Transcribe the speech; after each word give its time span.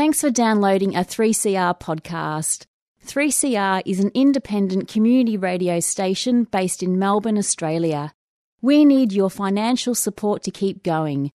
Thanks 0.00 0.22
for 0.22 0.30
downloading 0.30 0.96
a 0.96 1.00
3CR 1.00 1.78
podcast. 1.78 2.64
3CR 3.04 3.82
is 3.84 4.00
an 4.00 4.10
independent 4.14 4.88
community 4.88 5.36
radio 5.36 5.78
station 5.78 6.44
based 6.44 6.82
in 6.82 6.98
Melbourne, 6.98 7.36
Australia. 7.36 8.14
We 8.62 8.86
need 8.86 9.12
your 9.12 9.28
financial 9.28 9.94
support 9.94 10.42
to 10.44 10.50
keep 10.50 10.82
going. 10.82 11.30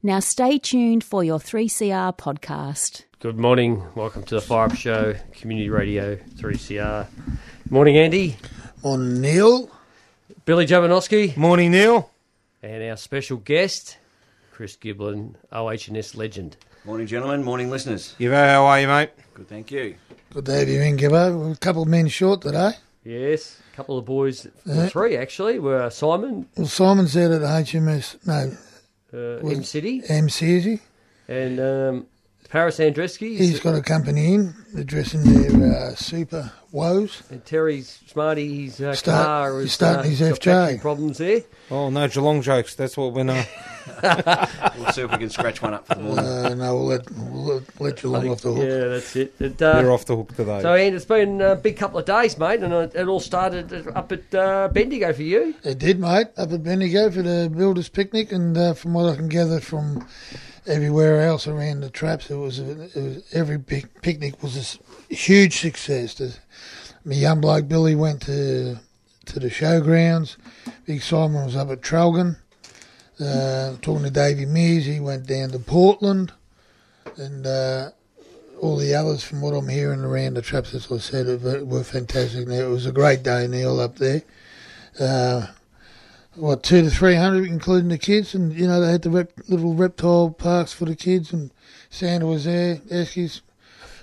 Now 0.03 0.19
stay 0.19 0.59
tuned 0.59 1.05
for 1.05 1.23
your 1.23 1.39
3CR 1.39 2.19
podcast. 2.19 3.05
Good 3.21 3.39
morning. 3.39 3.85
Welcome 3.95 4.25
to 4.25 4.35
the 4.35 4.41
Fire 4.41 4.67
Up 4.67 4.75
Show, 4.75 5.15
Community 5.31 5.71
Radio 5.71 6.17
3CR. 6.17 7.07
Morning, 7.71 7.97
Andy. 7.97 8.37
On 8.83 9.21
Neil. 9.21 9.71
Billy 10.45 10.67
Jovanovski. 10.67 11.37
Morning, 11.37 11.71
Neil. 11.71 12.11
And 12.63 12.83
our 12.85 12.97
special 12.97 13.37
guest, 13.39 13.99
Chris 14.53 14.77
Giblin, 14.77 15.35
OHS 15.53 16.15
legend. 16.15 16.57
Morning, 16.85 17.07
gentlemen. 17.07 17.43
Morning, 17.45 17.71
listeners. 17.71 18.15
Gibbo, 18.19 18.35
how 18.35 18.65
are 18.67 18.81
you, 18.81 18.89
mate? 18.89 19.11
Good, 19.35 19.49
thank 19.49 19.71
you. 19.71 19.95
Good 20.33 20.47
to 20.47 20.53
have 20.53 20.69
you 20.69 20.81
in, 20.81 20.97
Gibbo. 20.97 21.39
We're 21.39 21.53
a 21.53 21.57
couple 21.57 21.83
of 21.83 21.89
men 21.89 22.09
short 22.09 22.43
today. 22.43 22.73
Yes, 23.05 23.59
a 23.73 23.77
couple 23.77 23.99
of 23.99 24.05
boys, 24.05 24.47
well, 24.65 24.89
three 24.89 25.17
actually, 25.17 25.59
were 25.59 25.91
Simon, 25.91 26.47
Well, 26.57 26.69
Simon's 26.69 27.17
out 27.17 27.33
at 27.33 27.41
HMS, 27.43 28.17
no, 28.25 28.57
uh, 29.13 29.41
Was- 29.43 29.57
M 29.59 29.65
City, 29.65 30.03
MC, 30.09 30.55
is 30.55 30.65
he? 30.65 30.81
and 31.27 31.59
um, 31.59 32.07
Paris 32.53 32.79
Andreski, 32.81 33.39
He's 33.39 33.61
got 33.61 33.75
a 33.75 33.81
company 33.81 34.35
in, 34.35 34.55
addressing 34.77 35.23
their 35.23 35.75
uh, 35.75 35.95
super 35.95 36.53
woes. 36.71 37.23
and 37.31 37.43
Terry 37.47 37.81
Smarty. 37.81 38.65
His 38.67 38.79
uh, 38.79 38.93
Start- 38.95 39.27
car 39.27 39.57
he's 39.61 39.65
is 39.69 39.73
starting 39.73 40.01
uh, 40.13 40.15
his 40.15 40.39
got 40.39 40.69
FJ. 40.69 40.81
problems 40.83 41.17
there. 41.17 41.41
Oh, 41.71 41.89
no 41.89 42.07
Geelong 42.09 42.43
jokes. 42.43 42.75
That's 42.75 42.95
what 42.95 43.15
we're 43.15 43.27
uh, 43.27 43.43
We'll 44.77 44.93
see 44.93 45.01
if 45.01 45.11
we 45.11 45.17
can 45.17 45.31
scratch 45.31 45.63
one 45.63 45.73
up 45.73 45.87
for 45.87 45.95
the 45.95 46.03
morning. 46.03 46.27
Uh, 46.27 46.55
no, 46.55 46.77
we'll 46.77 46.85
let, 46.89 47.11
we'll 47.11 47.55
let, 47.55 47.81
let 47.81 48.03
you 48.03 48.11
along 48.11 48.29
off 48.29 48.43
the 48.43 48.53
hook. 48.53 48.69
Yeah, 48.69 48.89
that's 48.89 49.17
it. 49.17 49.35
it 49.41 49.63
uh, 49.63 49.73
They're 49.81 49.91
off 49.91 50.05
the 50.05 50.17
hook 50.17 50.37
today. 50.37 50.61
So, 50.61 50.75
Andy, 50.75 50.95
it's 50.95 51.07
been 51.07 51.41
a 51.41 51.57
big 51.57 51.79
couple 51.79 52.01
of 52.01 52.05
days, 52.05 52.37
mate, 52.37 52.61
and 52.61 52.75
it 52.75 52.95
it 52.95 53.09
all 53.09 53.21
started 53.21 53.89
up 53.95 54.13
at 54.13 54.35
uh, 54.35 54.69
Bendigo 54.69 55.15
for 55.15 55.23
you. 55.23 55.55
It 55.65 55.79
did, 55.79 55.99
mate, 55.99 56.27
up 56.37 56.53
at 56.53 56.63
Bendigo 56.63 57.11
for 57.11 57.23
the 57.23 57.51
builders' 57.51 57.89
picnic, 57.89 58.31
and 58.31 58.55
uh, 58.59 58.75
from 58.75 58.93
what 58.93 59.07
I 59.11 59.17
can 59.17 59.31
gather 59.31 59.59
from 59.59 60.07
everywhere 60.67 61.23
else 61.23 61.47
around 61.47 61.81
the 61.81 61.91
traps, 61.91 62.31
it 62.31 62.37
was, 62.37 62.59
it 62.59 62.95
was 62.95 63.35
every 63.35 63.59
pic- 63.59 64.03
picnic 64.03 64.43
was 64.43 64.79
a 65.11 65.15
huge 65.15 65.61
success. 65.61 66.15
The, 66.15 66.37
my 67.05 67.15
young 67.15 67.41
bloke 67.41 67.69
Billy 67.69 67.95
went 67.95 68.23
to 68.23 68.79
to 69.27 69.39
the 69.39 69.49
showgrounds. 69.49 70.37
Big 70.87 71.03
Simon 71.03 71.45
was 71.45 71.57
up 71.57 71.71
at 71.71 71.81
Traralgon. 71.81 72.37
Uh, 73.21 73.77
talking 73.83 74.03
to 74.03 74.11
Davy 74.11 74.47
Mears, 74.47 74.87
he 74.87 74.99
went 74.99 75.27
down 75.27 75.51
to 75.51 75.59
Portland, 75.59 76.33
and 77.17 77.47
uh, 77.47 77.91
all 78.61 78.77
the 78.77 78.95
others, 78.95 79.23
from 79.23 79.41
what 79.41 79.55
I'm 79.55 79.69
hearing 79.69 80.01
around 80.01 80.35
the 80.35 80.43
traps, 80.43 80.75
as 80.75 80.91
I 80.91 80.99
said, 80.99 81.43
were, 81.43 81.85
fantastic. 81.85 82.49
It 82.49 82.67
was 82.67 82.87
a 82.87 82.93
great 82.93 83.23
day, 83.23 83.47
Neil, 83.47 83.79
up 83.79 83.97
there. 83.97 84.23
Uh, 84.99 85.47
what 86.35 86.63
two 86.63 86.83
to 86.83 86.91
three 86.91 87.15
hundred, 87.15 87.47
including 87.47 87.89
the 87.89 87.99
kids, 87.99 88.35
and 88.35 88.53
you 88.53 88.67
know 88.67 88.81
they 88.81 88.91
had 88.93 89.03
the 89.03 89.11
rep, 89.11 89.33
little 89.49 89.75
reptile 89.75 90.31
parks 90.31 90.73
for 90.73 90.85
the 90.85 90.97
kids, 90.97 91.33
and 91.33 91.51
Santa 91.91 92.27
was 92.27 92.45
there. 92.45 92.77
Eskies, 92.91 93.41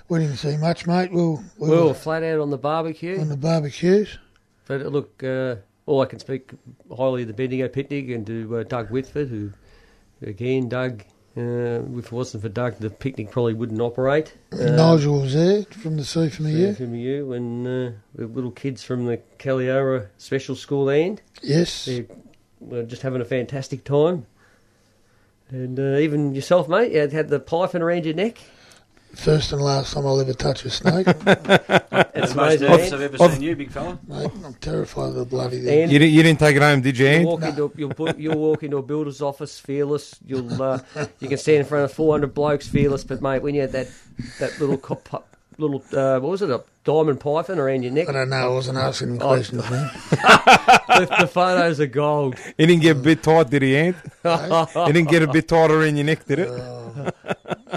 we 0.08 0.20
didn't 0.20 0.36
see 0.36 0.56
much, 0.56 0.86
mate. 0.86 1.10
We 1.12 1.22
were, 1.22 1.36
we 1.58 1.68
We 1.68 1.70
were 1.70 1.86
were 1.86 1.94
flat 1.94 2.22
out 2.22 2.40
on 2.40 2.50
the 2.50 2.58
barbecue. 2.58 3.20
on 3.20 3.28
the 3.28 3.36
barbecues. 3.36 4.18
But 4.66 4.82
look, 4.86 5.22
uh, 5.24 5.56
all 5.86 6.00
I 6.00 6.06
can 6.06 6.18
speak 6.20 6.50
highly 6.96 7.22
of 7.22 7.28
the 7.28 7.34
Bendigo 7.34 7.66
picnic 7.68 8.08
and 8.10 8.26
to 8.26 8.58
uh, 8.58 8.62
Doug 8.62 8.90
Whitford, 8.90 9.28
who, 9.28 9.52
again, 10.22 10.68
Doug, 10.68 11.02
uh, 11.36 11.80
if 11.98 12.06
it 12.06 12.12
wasn't 12.12 12.42
for 12.42 12.48
Doug, 12.48 12.76
the 12.78 12.90
picnic 12.90 13.30
probably 13.30 13.54
wouldn't 13.54 13.80
operate. 13.80 14.34
Uh, 14.52 14.56
Nigel 14.70 15.20
was 15.22 15.34
there 15.34 15.62
from 15.64 15.96
the 15.96 16.04
sea 16.04 16.28
from 16.28 16.46
the. 16.46 16.74
From 16.74 16.94
you 16.94 17.32
and 17.32 17.66
uh, 17.66 17.96
the 18.14 18.26
little 18.26 18.50
kids 18.50 18.82
from 18.82 19.06
the 19.06 19.20
Caliora 19.38 20.08
Special 20.18 20.56
School 20.56 20.88
and 20.90 21.20
Yes, 21.42 21.84
they're 21.86 22.06
were 22.60 22.82
just 22.82 23.02
having 23.02 23.20
a 23.22 23.24
fantastic 23.24 23.84
time. 23.84 24.26
And 25.48 25.78
uh, 25.80 25.96
even 25.98 26.34
yourself, 26.34 26.68
mate, 26.68 26.92
you 26.92 26.98
had- 27.00 27.12
had 27.12 27.28
the 27.28 27.40
python 27.40 27.82
around 27.82 28.04
your 28.04 28.14
neck. 28.14 28.38
First 29.14 29.52
and 29.52 29.60
last 29.62 29.92
time 29.94 30.06
I'll 30.06 30.20
ever 30.20 30.32
touch 30.34 30.64
a 30.64 30.70
snake. 30.70 31.06
It's 32.22 32.34
That's 32.34 32.34
the 32.34 32.36
most 32.36 32.60
amazing. 32.60 32.68
nervous? 32.68 32.92
I've 32.92 33.00
ever 33.00 33.18
seen 33.34 33.42
you, 33.42 33.56
big 33.56 33.70
fella. 33.70 33.98
mate, 34.06 34.30
I'm 34.44 34.52
terrified 34.54 35.08
of 35.08 35.14
the 35.14 35.24
bloody 35.24 35.60
thing. 35.62 35.82
And 35.84 35.92
you, 35.92 35.98
didn't, 35.98 36.12
you 36.12 36.22
didn't 36.22 36.38
take 36.38 36.54
it 36.56 36.60
home, 36.62 36.82
did 36.82 36.98
you, 36.98 37.06
You 37.06 37.12
Ant? 37.12 37.24
walk 37.26 37.42
into 37.42 37.72
you'll, 37.76 37.88
bu- 37.90 38.12
you'll 38.18 38.36
walk 38.38 38.62
into 38.62 38.76
a 38.76 38.82
builder's 38.82 39.22
office 39.22 39.58
fearless. 39.58 40.16
You'll 40.26 40.62
uh, 40.62 40.80
you 41.20 41.28
can 41.28 41.38
stand 41.38 41.58
in 41.60 41.64
front 41.64 41.84
of 41.84 41.92
four 41.92 42.12
hundred 42.12 42.34
blokes 42.34 42.68
fearless. 42.68 43.04
But 43.04 43.22
mate, 43.22 43.40
when 43.42 43.54
you 43.54 43.62
had 43.62 43.72
that 43.72 43.88
that 44.38 44.60
little 44.60 44.76
cop, 44.76 45.04
pu- 45.04 45.22
little 45.56 45.82
uh, 45.96 46.20
what 46.20 46.30
was 46.30 46.42
it 46.42 46.50
a 46.50 46.62
diamond 46.84 47.20
python 47.20 47.58
around 47.58 47.82
your 47.84 47.92
neck? 47.92 48.08
I 48.10 48.12
don't 48.12 48.28
know. 48.28 48.36
I 48.36 48.48
wasn't 48.48 48.76
asking 48.78 49.08
him 49.16 49.18
Oh. 49.22 49.28
questions, 49.28 49.70
man. 49.70 49.90
the, 50.10 51.16
the 51.20 51.26
photos 51.26 51.80
are 51.80 51.86
gold. 51.86 52.36
He 52.58 52.66
didn't 52.66 52.82
get 52.82 52.96
a 52.98 53.00
bit 53.00 53.22
tight, 53.22 53.48
did 53.48 53.62
he, 53.62 53.76
Ant? 53.76 53.96
He 54.24 54.92
didn't 54.92 55.08
get 55.08 55.22
a 55.22 55.26
bit 55.28 55.48
tighter 55.48 55.82
in 55.84 55.96
your 55.96 56.04
neck, 56.06 56.26
did 56.26 56.40
it? 56.40 57.14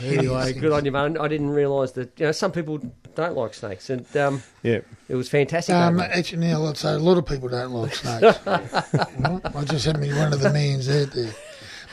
Anyway, 0.02 0.54
good 0.60 0.72
on 0.72 0.86
you, 0.86 0.92
man. 0.92 1.18
I 1.18 1.28
didn't 1.28 1.50
realise 1.50 1.92
that 1.92 2.20
you 2.20 2.26
know 2.28 2.32
some 2.32 2.52
people 2.52 2.80
don't 3.16 3.36
like 3.36 3.54
snakes, 3.54 3.90
and 3.90 4.06
um, 4.18 4.44
Yeah. 4.64 4.80
it 5.08 5.16
was 5.16 5.30
fantastic. 5.30 5.76
Um, 5.76 6.00
actually, 6.00 6.40
Neil, 6.40 6.66
I'd 6.68 6.78
say 6.78 6.94
a 6.94 7.00
lot 7.00 7.18
of 7.18 7.26
people 7.26 7.50
don't 7.50 7.72
like 7.72 7.94
snakes. 7.96 8.40
I 8.48 9.64
just 9.66 9.86
happened 9.86 10.04
me 10.04 10.14
one 10.14 10.34
of 10.34 10.40
the 10.40 10.52
millions 10.52 10.90
out 10.90 11.12
there. 11.14 11.34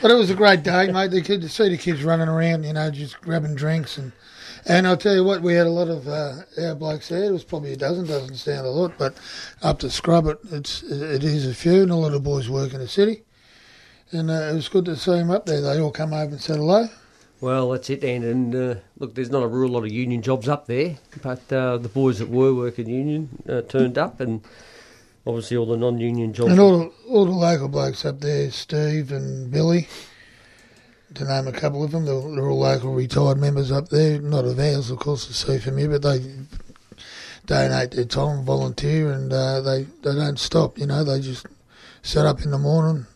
But 0.01 0.09
it 0.09 0.15
was 0.15 0.31
a 0.31 0.35
great 0.35 0.63
day, 0.63 0.91
mate. 0.91 1.11
The 1.11 1.21
kids, 1.21 1.53
see 1.53 1.69
the 1.69 1.77
kids 1.77 2.03
running 2.03 2.27
around, 2.27 2.63
you 2.63 2.73
know, 2.73 2.89
just 2.89 3.21
grabbing 3.21 3.53
drinks 3.55 3.97
and 3.97 4.11
and 4.65 4.85
I'll 4.87 4.97
tell 4.97 5.15
you 5.15 5.23
what, 5.23 5.41
we 5.41 5.55
had 5.55 5.65
a 5.65 5.71
lot 5.71 5.87
of 5.87 6.07
uh, 6.07 6.33
our 6.61 6.75
blokes 6.75 7.09
there. 7.09 7.23
It 7.23 7.31
was 7.31 7.43
probably 7.43 7.73
a 7.73 7.77
dozen. 7.77 8.05
Doesn't 8.05 8.35
sound 8.35 8.65
a 8.65 8.69
lot, 8.69 8.93
but 8.97 9.15
up 9.63 9.79
to 9.79 9.89
scrub 9.89 10.27
it, 10.27 10.37
it's 10.51 10.83
it 10.83 11.23
is 11.23 11.47
a 11.47 11.53
few, 11.53 11.81
and 11.81 11.91
a 11.91 11.95
lot 11.95 12.13
of 12.13 12.23
boys 12.23 12.49
work 12.49 12.73
in 12.73 12.79
the 12.79 12.87
city. 12.87 13.23
And 14.11 14.29
uh, 14.29 14.49
it 14.51 14.53
was 14.53 14.69
good 14.69 14.85
to 14.85 14.95
see 14.95 15.11
them 15.13 15.31
up 15.31 15.45
there. 15.45 15.61
They 15.61 15.79
all 15.79 15.91
come 15.91 16.13
over 16.13 16.31
and 16.31 16.41
said 16.41 16.57
hello. 16.57 16.89
Well, 17.41 17.71
that's 17.71 17.89
it, 17.89 18.03
and, 18.03 18.23
and 18.23 18.55
uh, 18.55 18.75
look, 18.99 19.15
there's 19.15 19.31
not 19.31 19.41
a 19.41 19.47
real 19.47 19.69
lot 19.69 19.83
of 19.83 19.91
union 19.91 20.21
jobs 20.21 20.47
up 20.47 20.67
there, 20.67 20.99
but 21.23 21.51
uh, 21.51 21.77
the 21.77 21.89
boys 21.89 22.19
that 22.19 22.29
were 22.29 22.53
working 22.53 22.87
union 22.87 23.29
uh, 23.49 23.61
turned 23.61 23.97
up, 23.97 24.19
and 24.19 24.41
obviously 25.25 25.57
all 25.57 25.65
the 25.65 25.75
non-union 25.75 26.33
jobs. 26.33 26.51
And 26.51 26.59
all 26.59 26.93
all 27.09 27.25
the 27.25 27.31
local 27.31 27.67
blokes 27.67 28.05
up 28.05 28.21
there, 28.21 28.51
Steve 28.51 29.11
and 29.11 29.49
Billy, 29.49 29.87
to 31.15 31.25
name 31.25 31.47
a 31.47 31.51
couple 31.51 31.83
of 31.83 31.89
them, 31.91 32.05
they're, 32.05 32.21
they're 32.21 32.47
all 32.47 32.59
local 32.59 32.93
retired 32.93 33.39
members 33.39 33.71
up 33.71 33.89
there. 33.89 34.21
Not 34.21 34.45
of 34.45 34.59
ours, 34.59 34.91
of 34.91 34.99
course, 34.99 35.25
to 35.25 35.33
see 35.33 35.57
from 35.57 35.77
here, 35.77 35.89
but 35.89 36.03
they 36.03 36.19
donate 37.47 37.91
their 37.91 38.05
time, 38.05 38.45
volunteer, 38.45 39.11
and 39.11 39.33
uh, 39.33 39.61
they 39.61 39.83
they 40.03 40.13
don't 40.13 40.37
stop. 40.37 40.77
You 40.77 40.85
know, 40.85 41.03
they 41.03 41.19
just 41.19 41.47
set 42.03 42.27
up 42.27 42.41
in 42.41 42.51
the 42.51 42.59
morning, 42.59 43.07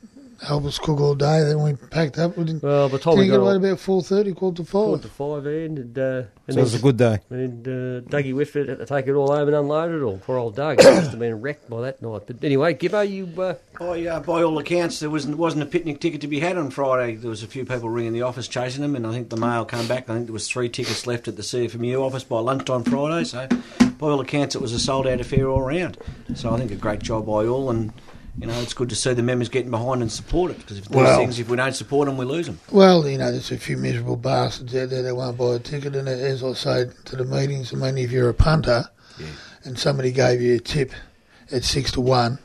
help 0.46 0.66
us 0.66 0.80
cook 0.80 1.00
all 1.00 1.16
day. 1.16 1.44
Then 1.44 1.62
we 1.62 1.74
packed 1.74 2.18
up. 2.18 2.38
We 2.38 2.46
didn't, 2.46 2.64
well, 2.64 2.88
by 2.90 2.98
the 2.98 3.04
time 3.04 3.18
we 3.18 3.28
got 3.28 3.34
get 3.34 3.40
all, 3.40 3.56
about 3.56 3.80
four 3.80 4.02
thirty, 4.02 4.34
quarter 4.34 4.58
to 4.58 4.64
five. 4.64 4.72
quarter 4.72 5.04
to 5.04 5.10
five, 5.10 5.46
and, 5.46 5.78
and, 5.78 5.98
uh, 5.98 6.24
and 6.48 6.54
So 6.54 6.60
it 6.60 6.64
was 6.64 6.76
a 6.76 6.80
good 6.80 6.98
day. 6.98 7.20
And 7.30 7.68
uh, 7.68 8.02
Dougie 8.10 8.34
Whitford 8.34 8.70
had 8.70 8.78
to 8.80 8.86
take 8.86 9.08
it 9.08 9.14
all 9.14 9.28
home 9.36 9.48
and 9.48 9.56
unload 9.56 9.92
it 9.92 10.04
all. 10.04 10.18
Poor 10.20 10.38
old 10.38 10.56
Doug. 10.56 10.80
He 10.86 10.90
must 10.90 11.12
have 11.12 11.20
been 11.20 11.42
wrecked 11.42 11.70
by 11.70 11.82
that 11.82 12.02
night. 12.02 12.24
But 12.28 12.44
anyway, 12.44 12.74
Gibbo, 12.76 13.10
you. 13.10 13.26
Uh, 13.42 13.56
By, 13.80 14.06
uh, 14.06 14.20
by 14.22 14.44
all 14.44 14.58
accounts, 14.58 15.00
there 15.00 15.10
wasn't, 15.10 15.38
wasn't 15.38 15.64
a 15.64 15.66
picnic 15.66 16.00
ticket 16.00 16.22
to 16.22 16.28
be 16.28 16.40
had 16.40 16.58
on 16.58 16.70
Friday. 16.70 17.16
There 17.16 17.30
was 17.30 17.44
a 17.44 17.48
few 17.48 17.66
people 17.66 17.90
ringing 17.90 18.14
the 18.14 18.22
office 18.22 18.48
chasing 18.48 18.82
them, 18.82 18.96
and 18.96 19.06
I 19.06 19.12
think 19.12 19.30
the 19.30 19.38
mail 19.38 19.66
came 19.66 19.88
back. 19.88 20.10
I 20.10 20.14
think 20.14 20.28
there 20.28 20.34
was 20.34 20.48
three 20.48 20.70
tickets 20.70 21.06
left 21.08 21.28
at 21.28 21.36
the 21.36 21.42
CFMU 21.42 22.00
office 22.02 22.24
by 22.24 22.40
lunchtime 22.40 22.84
Friday. 22.84 23.26
So, 23.26 23.48
by 23.98 24.08
all 24.08 24.20
accounts, 24.22 24.56
it 24.56 24.62
was 24.62 24.72
a 24.74 24.80
sold-out 24.80 25.20
affair 25.20 25.50
all 25.50 25.62
round. 25.62 25.98
So, 26.36 26.54
I 26.54 26.58
think 26.58 26.72
a 26.72 26.76
great 26.76 27.02
job 27.02 27.26
by 27.26 27.46
all, 27.46 27.70
and 27.70 27.92
you 28.40 28.48
know, 28.48 28.60
it's 28.62 28.74
good 28.74 28.90
to 28.90 28.96
see 28.96 29.14
the 29.14 29.24
members 29.24 29.48
getting 29.50 29.72
behind 29.72 30.02
and 30.02 30.12
support 30.12 30.52
it. 30.52 30.58
Because 30.58 30.78
if 30.80 30.90
these 30.90 30.96
Well- 30.96 31.18
things, 31.18 31.40
if 31.40 31.50
we 31.50 31.56
don't 31.58 31.74
support 31.76 32.08
them, 32.08 32.18
we 32.18 32.26
lose 32.26 32.46
them. 32.48 32.60
Well, 32.72 33.08
you 33.08 33.18
know, 33.18 33.32
there's 33.32 33.52
a 33.52 33.58
few 33.58 33.78
miserable 33.78 34.18
bastards 34.18 34.76
out 34.76 34.90
there 34.90 35.04
that 35.04 35.16
won't 35.16 35.38
buy 35.38 35.56
a 35.56 35.60
ticket, 35.60 35.96
and 35.96 36.08
as 36.10 36.44
I 36.44 36.54
say 36.54 36.86
to 37.06 37.16
the 37.16 37.24
meetings, 37.26 37.74
I 37.74 37.78
mean, 37.78 37.98
if 37.98 38.12
you're 38.12 38.30
a 38.30 38.34
punter 38.34 38.86
Yeah. 39.18 39.26
and 39.64 39.80
somebody 39.80 40.12
gave 40.12 40.42
you 40.42 40.56
a 40.56 40.60
tip 40.60 40.92
at 41.52 41.64
six 41.64 41.92
to 41.94 42.02
one 42.02 42.40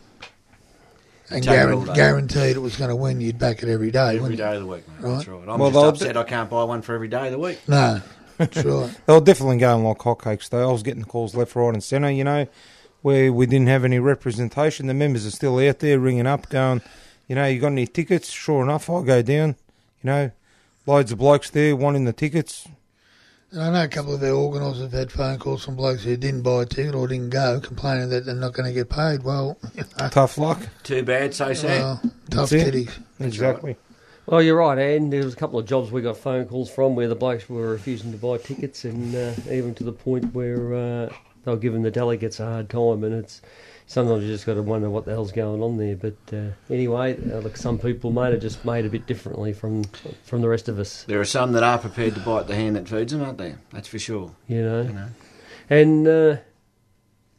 and 1.30 1.42
Take 1.44 1.52
it 1.52 1.66
guaran- 1.68 1.94
guaranteed 1.94 2.56
it 2.56 2.60
was 2.60 2.76
going 2.76 2.90
to 2.90 2.96
win, 2.96 3.20
you'd 3.20 3.38
back 3.38 3.62
it 3.62 3.68
every 3.68 3.90
day. 3.90 4.16
Every 4.16 4.40
of 4.40 4.60
the 4.60 4.66
week, 4.66 4.84
mate. 4.88 4.96
That's 5.00 5.28
Right. 5.28 5.38
right. 5.40 5.48
I'm 5.48 5.58
Well, 5.60 5.70
just 5.70 5.80
they'll 5.80 5.88
upset 6.10 6.16
I 6.16 6.22
can't 6.24 6.50
buy 6.50 6.64
one 6.64 6.82
for 6.82 6.94
every 6.94 7.08
day 7.08 7.26
of 7.26 7.32
the 7.32 7.38
week. 7.38 7.58
No, 7.68 8.00
that's 8.38 8.56
right. 8.64 8.90
They 9.06 9.12
were 9.12 9.20
definitely 9.20 9.58
going 9.58 9.84
like 9.84 9.98
hotcakes, 9.98 10.48
though. 10.48 10.68
I 10.68 10.72
was 10.72 10.82
getting 10.82 11.00
the 11.00 11.06
calls 11.06 11.34
left, 11.34 11.54
right, 11.56 11.72
and 11.72 11.82
centre, 11.82 12.10
you 12.10 12.24
know, 12.24 12.46
where 13.02 13.32
we 13.32 13.46
didn't 13.46 13.68
have 13.68 13.84
any 13.84 13.98
representation. 13.98 14.86
The 14.86 14.94
members 14.94 15.26
are 15.26 15.30
still 15.30 15.58
out 15.58 15.78
there 15.78 15.98
ringing 15.98 16.26
up, 16.26 16.48
going, 16.48 16.82
you 17.28 17.34
know, 17.34 17.46
you 17.46 17.60
got 17.60 17.68
any 17.68 17.86
tickets? 17.86 18.30
Sure 18.30 18.62
enough, 18.62 18.88
I'll 18.90 19.02
go 19.02 19.22
down. 19.22 19.56
You 20.02 20.10
know, 20.10 20.30
loads 20.86 21.12
of 21.12 21.18
blokes 21.18 21.50
there 21.50 21.76
wanting 21.76 22.04
the 22.04 22.12
tickets. 22.12 22.66
And 23.52 23.62
I 23.62 23.70
know 23.72 23.82
a 23.84 23.88
couple 23.88 24.14
of 24.14 24.22
our 24.22 24.30
organisers 24.30 24.82
have 24.82 24.92
had 24.92 25.10
phone 25.10 25.38
calls 25.38 25.64
from 25.64 25.74
blokes 25.74 26.04
who 26.04 26.16
didn't 26.16 26.42
buy 26.42 26.62
a 26.62 26.66
ticket 26.66 26.94
or 26.94 27.08
didn't 27.08 27.30
go, 27.30 27.58
complaining 27.60 28.08
that 28.10 28.24
they're 28.24 28.34
not 28.34 28.52
going 28.52 28.66
to 28.68 28.72
get 28.72 28.88
paid. 28.88 29.24
Well, 29.24 29.58
you 29.74 29.82
know, 29.98 30.08
Tough 30.08 30.38
luck. 30.38 30.68
Too 30.84 31.02
bad, 31.02 31.34
so 31.34 31.52
sad. 31.52 31.80
well 31.80 32.00
tough 32.30 32.50
That's 32.50 32.52
titties. 32.64 32.96
exactly. 33.18 33.76
Well, 34.26 34.40
you're 34.40 34.56
right, 34.58 34.78
and 34.78 35.12
there 35.12 35.24
was 35.24 35.32
a 35.34 35.36
couple 35.36 35.58
of 35.58 35.66
jobs 35.66 35.90
we 35.90 36.00
got 36.02 36.16
phone 36.16 36.44
calls 36.44 36.70
from 36.70 36.94
where 36.94 37.08
the 37.08 37.16
blokes 37.16 37.48
were 37.48 37.70
refusing 37.72 38.12
to 38.12 38.18
buy 38.18 38.36
tickets, 38.38 38.84
and 38.84 39.12
uh, 39.16 39.32
even 39.50 39.74
to 39.74 39.82
the 39.84 39.90
point 39.92 40.32
where 40.32 40.72
uh, 40.72 41.12
they 41.44 41.50
were 41.50 41.56
giving 41.56 41.82
the 41.82 41.90
delegates 41.90 42.40
a 42.40 42.44
hard 42.46 42.68
time. 42.70 43.04
And 43.04 43.14
it's 43.14 43.40
sometimes 43.86 44.22
you 44.24 44.28
just 44.28 44.46
got 44.46 44.54
to 44.54 44.62
wonder 44.62 44.88
what 44.90 45.04
the 45.04 45.10
hell's 45.12 45.32
going 45.32 45.62
on 45.62 45.76
there. 45.76 45.96
But 45.96 46.16
uh, 46.36 46.50
anyway, 46.72 47.16
uh, 47.32 47.38
look, 47.38 47.56
some 47.56 47.78
people 47.78 48.10
might 48.10 48.32
have 48.32 48.40
just 48.42 48.64
made 48.64 48.84
a 48.84 48.88
bit 48.90 49.06
differently 49.06 49.52
from 49.52 49.84
from 50.24 50.40
the 50.42 50.48
rest 50.48 50.68
of 50.68 50.78
us, 50.78 51.04
There 51.04 51.20
are 51.20 51.24
some 51.24 51.52
that 51.52 51.62
are 51.62 51.78
prepared 51.78 52.14
to 52.14 52.20
bite 52.20 52.46
the 52.46 52.54
hand 52.54 52.76
that 52.76 52.88
feeds 52.88 53.12
them, 53.12 53.22
aren't 53.22 53.38
there? 53.38 53.58
That's 53.72 53.88
for 53.88 53.98
sure. 53.98 54.32
you 54.48 54.62
know. 54.62 54.82
You 54.82 54.92
know. 54.92 55.08
And 55.68 56.08
uh, 56.08 56.36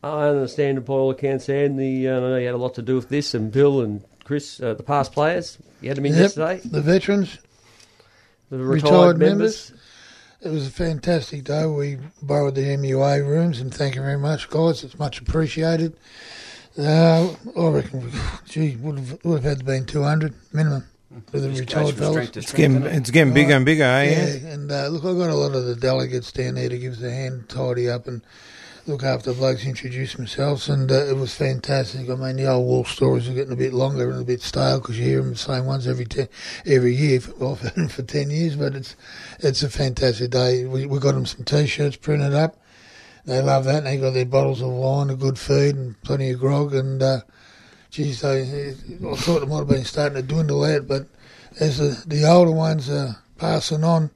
I 0.04 0.28
understand 0.30 0.78
the 0.78 0.82
Paul 0.82 1.12
accounts, 1.12 1.48
and 1.50 1.78
the 1.78 2.08
uh, 2.08 2.18
I 2.18 2.20
know 2.20 2.38
you 2.38 2.46
had 2.46 2.56
a 2.56 2.58
lot 2.58 2.76
to 2.76 2.82
do 2.82 2.96
with 2.96 3.10
this, 3.10 3.34
and 3.34 3.52
Bill 3.52 3.82
and 3.82 4.02
Chris, 4.24 4.62
uh, 4.62 4.74
the 4.74 4.84
past 4.84 5.12
players. 5.14 5.58
You 5.82 5.90
had 5.90 5.98
them 5.98 6.06
in 6.06 6.14
Yep. 6.14 6.22
yesterday. 6.22 6.62
The 6.64 6.82
veterans, 6.82 7.38
The 8.50 8.58
retired, 8.60 8.84
Retired 8.84 9.18
members. 9.18 9.74
It 10.44 10.50
was 10.50 10.68
a 10.68 10.72
fantastic 10.72 11.44
day. 11.44 11.66
We 11.68 12.00
borrowed 12.22 12.56
the 12.56 12.62
MUA 12.76 13.28
rooms, 13.28 13.60
and 13.60 13.74
thank 13.74 13.96
you 13.96 14.02
very 14.02 14.18
much, 14.18 14.50
guys. 14.50 14.84
It's 14.84 14.98
much 14.98 15.22
appreciated. 15.22 15.94
Uh, 16.78 17.36
I 17.60 17.68
reckon, 17.68 18.12
gee, 18.50 18.76
would 18.78 18.98
have, 18.98 19.24
would 19.24 19.36
have 19.36 19.44
had 19.44 19.60
to 19.60 19.66
been 19.66 19.86
200 19.86 20.34
minimum 20.54 20.86
for 21.30 21.40
the 21.40 21.50
Just 21.50 21.68
goes 21.68 21.92
retired 21.92 21.96
fellas. 21.96 22.14
strength 22.14 22.32
to 22.34 22.40
It's 22.40 22.54
getting 22.54 22.84
it? 22.84 22.96
it's 22.96 23.12
getting 23.12 23.34
bigger 23.34 23.54
and 23.56 23.66
bigger, 23.66 23.84
eh? 23.84 24.04
Yeah, 24.42 24.48
and 24.54 24.72
uh, 24.72 24.88
look, 24.88 25.04
I've 25.06 25.18
got 25.18 25.30
a 25.30 25.36
lot 25.36 25.54
of 25.54 25.66
the 25.66 25.76
delegates 25.76 26.32
down 26.32 26.56
there 26.56 26.70
to 26.70 26.78
give 26.78 26.94
us 26.94 27.02
a 27.04 27.12
hand, 27.12 27.50
tidy 27.50 27.90
up, 27.90 28.08
and 28.08 28.22
look 28.88 29.04
after 29.04 29.34
blokes, 29.34 29.66
introduce 29.66 30.14
themselves, 30.14 30.70
and 30.70 30.92
uh, 30.92 31.06
it 31.06 31.16
was 31.16 31.34
fantastic. 31.36 32.10
I 32.10 32.16
mean, 32.16 32.38
the 32.38 32.48
old 32.48 32.66
war 32.66 32.86
stories 32.86 33.30
are 33.30 33.34
getting 33.34 33.54
a 33.54 33.58
bit 33.58 33.74
longer 33.74 34.10
and 34.10 34.22
a 34.22 34.26
bit 34.26 34.42
stale 34.42 34.80
because 34.80 34.98
you 35.00 35.06
hear 35.06 35.22
them 35.22 35.32
the 35.32 35.38
same 35.38 35.66
ones 35.66 35.88
every 35.88 36.06
ten, 36.06 36.28
every 36.66 36.96
year. 36.96 37.20
For, 37.20 37.34
well, 37.36 37.56
for 37.90 38.04
ten 38.04 38.30
years, 38.30 38.56
but 38.56 38.76
it's 38.76 38.96
it's 39.40 39.64
a 39.64 39.70
fantastic 39.70 40.32
day. 40.32 40.66
We 40.66 40.86
we 40.86 41.00
got 41.00 41.14
them 41.14 41.26
some 41.26 41.44
t-shirts 41.44 41.98
printed 41.98 42.34
up. 42.34 42.58
They 43.26 43.42
love 43.42 43.66
that. 43.66 43.78
And 43.78 43.88
they 43.88 43.98
got 43.98 44.14
their 44.14 44.26
bottles 44.26 44.62
of 44.62 44.70
wine, 44.70 45.10
a 45.10 45.16
good 45.16 45.38
feed, 45.38 45.76
and 45.76 46.02
plenty 46.02 46.32
of 46.32 46.40
grog. 46.40 46.74
And 46.74 47.02
uh, 47.02 47.22
geez, 47.90 48.22
they, 48.22 48.72
I 48.72 49.16
thought 49.16 49.44
it 49.44 49.48
might 49.48 49.60
have 49.60 49.68
been 49.68 49.86
starting 49.86 50.16
to 50.16 50.22
dwindle 50.22 50.64
out, 50.64 50.88
but 50.88 51.08
as 51.60 51.78
the, 51.78 52.04
the 52.08 52.26
older 52.28 52.52
ones 52.52 52.90
are 52.90 53.22
passing 53.38 53.84
on, 53.84 54.12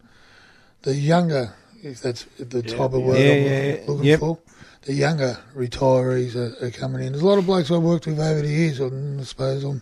the 0.83 0.95
younger, 0.95 1.53
if 1.85 2.01
that's 2.01 2.25
the 2.39 2.61
Yeah, 2.61 2.75
type 2.77 2.93
of 2.93 3.01
yeah. 3.01 3.05
word 3.05 3.17
Yeah, 3.17 3.31
I'm 3.31 3.43
yeah, 3.43 3.49
looking, 3.49 3.69
yeah. 3.69 3.87
looking 3.87 4.05
Yep. 4.05 4.19
for, 4.19 4.39
the 4.83 4.93
younger 4.93 5.37
retirees 5.55 6.35
are, 6.35 6.65
are 6.65 6.71
coming 6.71 7.03
in. 7.03 7.11
There's 7.13 7.23
a 7.23 7.27
lot 7.27 7.37
of 7.37 7.45
blokes 7.45 7.71
I've 7.71 7.81
worked 7.81 8.07
with 8.07 8.19
over 8.19 8.41
the 8.41 8.47
years, 8.47 8.81
I 8.81 8.89
suppose 9.23 9.63
I'm 9.63 9.81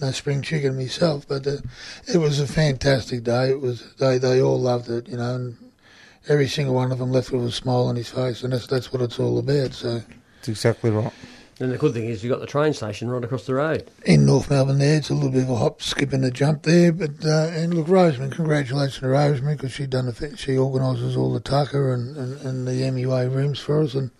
no 0.00 0.10
spring 0.10 0.42
chicken 0.42 0.76
myself, 0.76 1.26
but 1.26 1.46
uh, 1.46 1.56
it 2.06 2.18
was 2.18 2.38
a 2.40 2.46
fantastic 2.46 3.24
day. 3.24 3.50
It 3.50 3.60
was 3.60 3.94
they 3.94 4.18
they 4.18 4.40
all 4.42 4.60
loved 4.60 4.90
it, 4.90 5.08
you 5.08 5.16
know, 5.16 5.34
and 5.34 5.56
every 6.28 6.48
single 6.48 6.74
one 6.74 6.92
of 6.92 6.98
them 6.98 7.10
left 7.12 7.32
with 7.32 7.44
a 7.46 7.50
smile 7.52 7.86
on 7.86 7.96
his 7.96 8.10
face, 8.10 8.42
and 8.42 8.52
that's 8.52 8.66
that's 8.66 8.92
what 8.92 9.00
it's 9.02 9.18
all 9.18 9.38
about. 9.38 9.72
So 9.72 10.02
That's 10.36 10.48
exactly 10.48 10.90
right. 10.90 11.12
And 11.58 11.72
the 11.72 11.78
good 11.78 11.94
thing 11.94 12.04
is 12.04 12.22
you've 12.22 12.30
got 12.32 12.40
the 12.40 12.46
train 12.46 12.74
station 12.74 13.08
right 13.08 13.24
across 13.24 13.46
the 13.46 13.54
road. 13.54 13.90
in 14.04 14.26
North 14.26 14.50
Melbourne, 14.50 14.78
there 14.78 14.98
it's 14.98 15.08
a 15.08 15.14
little 15.14 15.30
bit 15.30 15.44
of 15.44 15.50
a 15.50 15.56
hop, 15.56 15.80
skip, 15.80 16.12
and 16.12 16.22
a 16.24 16.30
jump 16.30 16.64
there. 16.64 16.92
But 16.92 17.24
uh, 17.24 17.48
and 17.52 17.72
look, 17.72 17.86
Roseman, 17.86 18.30
congratulations 18.30 18.98
to 18.98 19.06
Roseman 19.06 19.56
because 19.56 19.72
she 19.72 19.86
done 19.86 20.12
fa- 20.12 20.36
she 20.36 20.58
organises 20.58 21.16
all 21.16 21.32
the 21.32 21.40
tucker 21.40 21.94
and, 21.94 22.14
and, 22.16 22.40
and 22.42 22.68
the 22.68 22.72
MUA 22.82 23.34
rooms 23.34 23.58
for 23.58 23.82
us, 23.82 23.94
and 23.94 24.10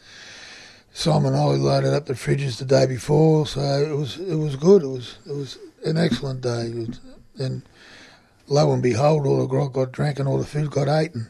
Simon 0.94 1.34
and 1.34 1.36
I 1.36 1.44
loaded 1.44 1.92
up 1.92 2.06
the 2.06 2.14
fridges 2.14 2.58
the 2.58 2.64
day 2.64 2.86
before, 2.86 3.46
so 3.46 3.60
it 3.60 3.94
was 3.94 4.16
it 4.16 4.36
was 4.36 4.56
good. 4.56 4.82
It 4.82 4.88
was 4.88 5.18
it 5.26 5.32
was 5.36 5.58
an 5.84 5.98
excellent 5.98 6.40
day, 6.40 6.70
was- 6.72 7.00
and 7.38 7.60
lo 8.48 8.72
and 8.72 8.82
behold, 8.82 9.26
all 9.26 9.40
the 9.40 9.46
grog 9.46 9.74
got 9.74 9.92
drank 9.92 10.18
and 10.18 10.26
all 10.26 10.38
the 10.38 10.46
food 10.46 10.70
got 10.70 10.88
eaten. 11.04 11.28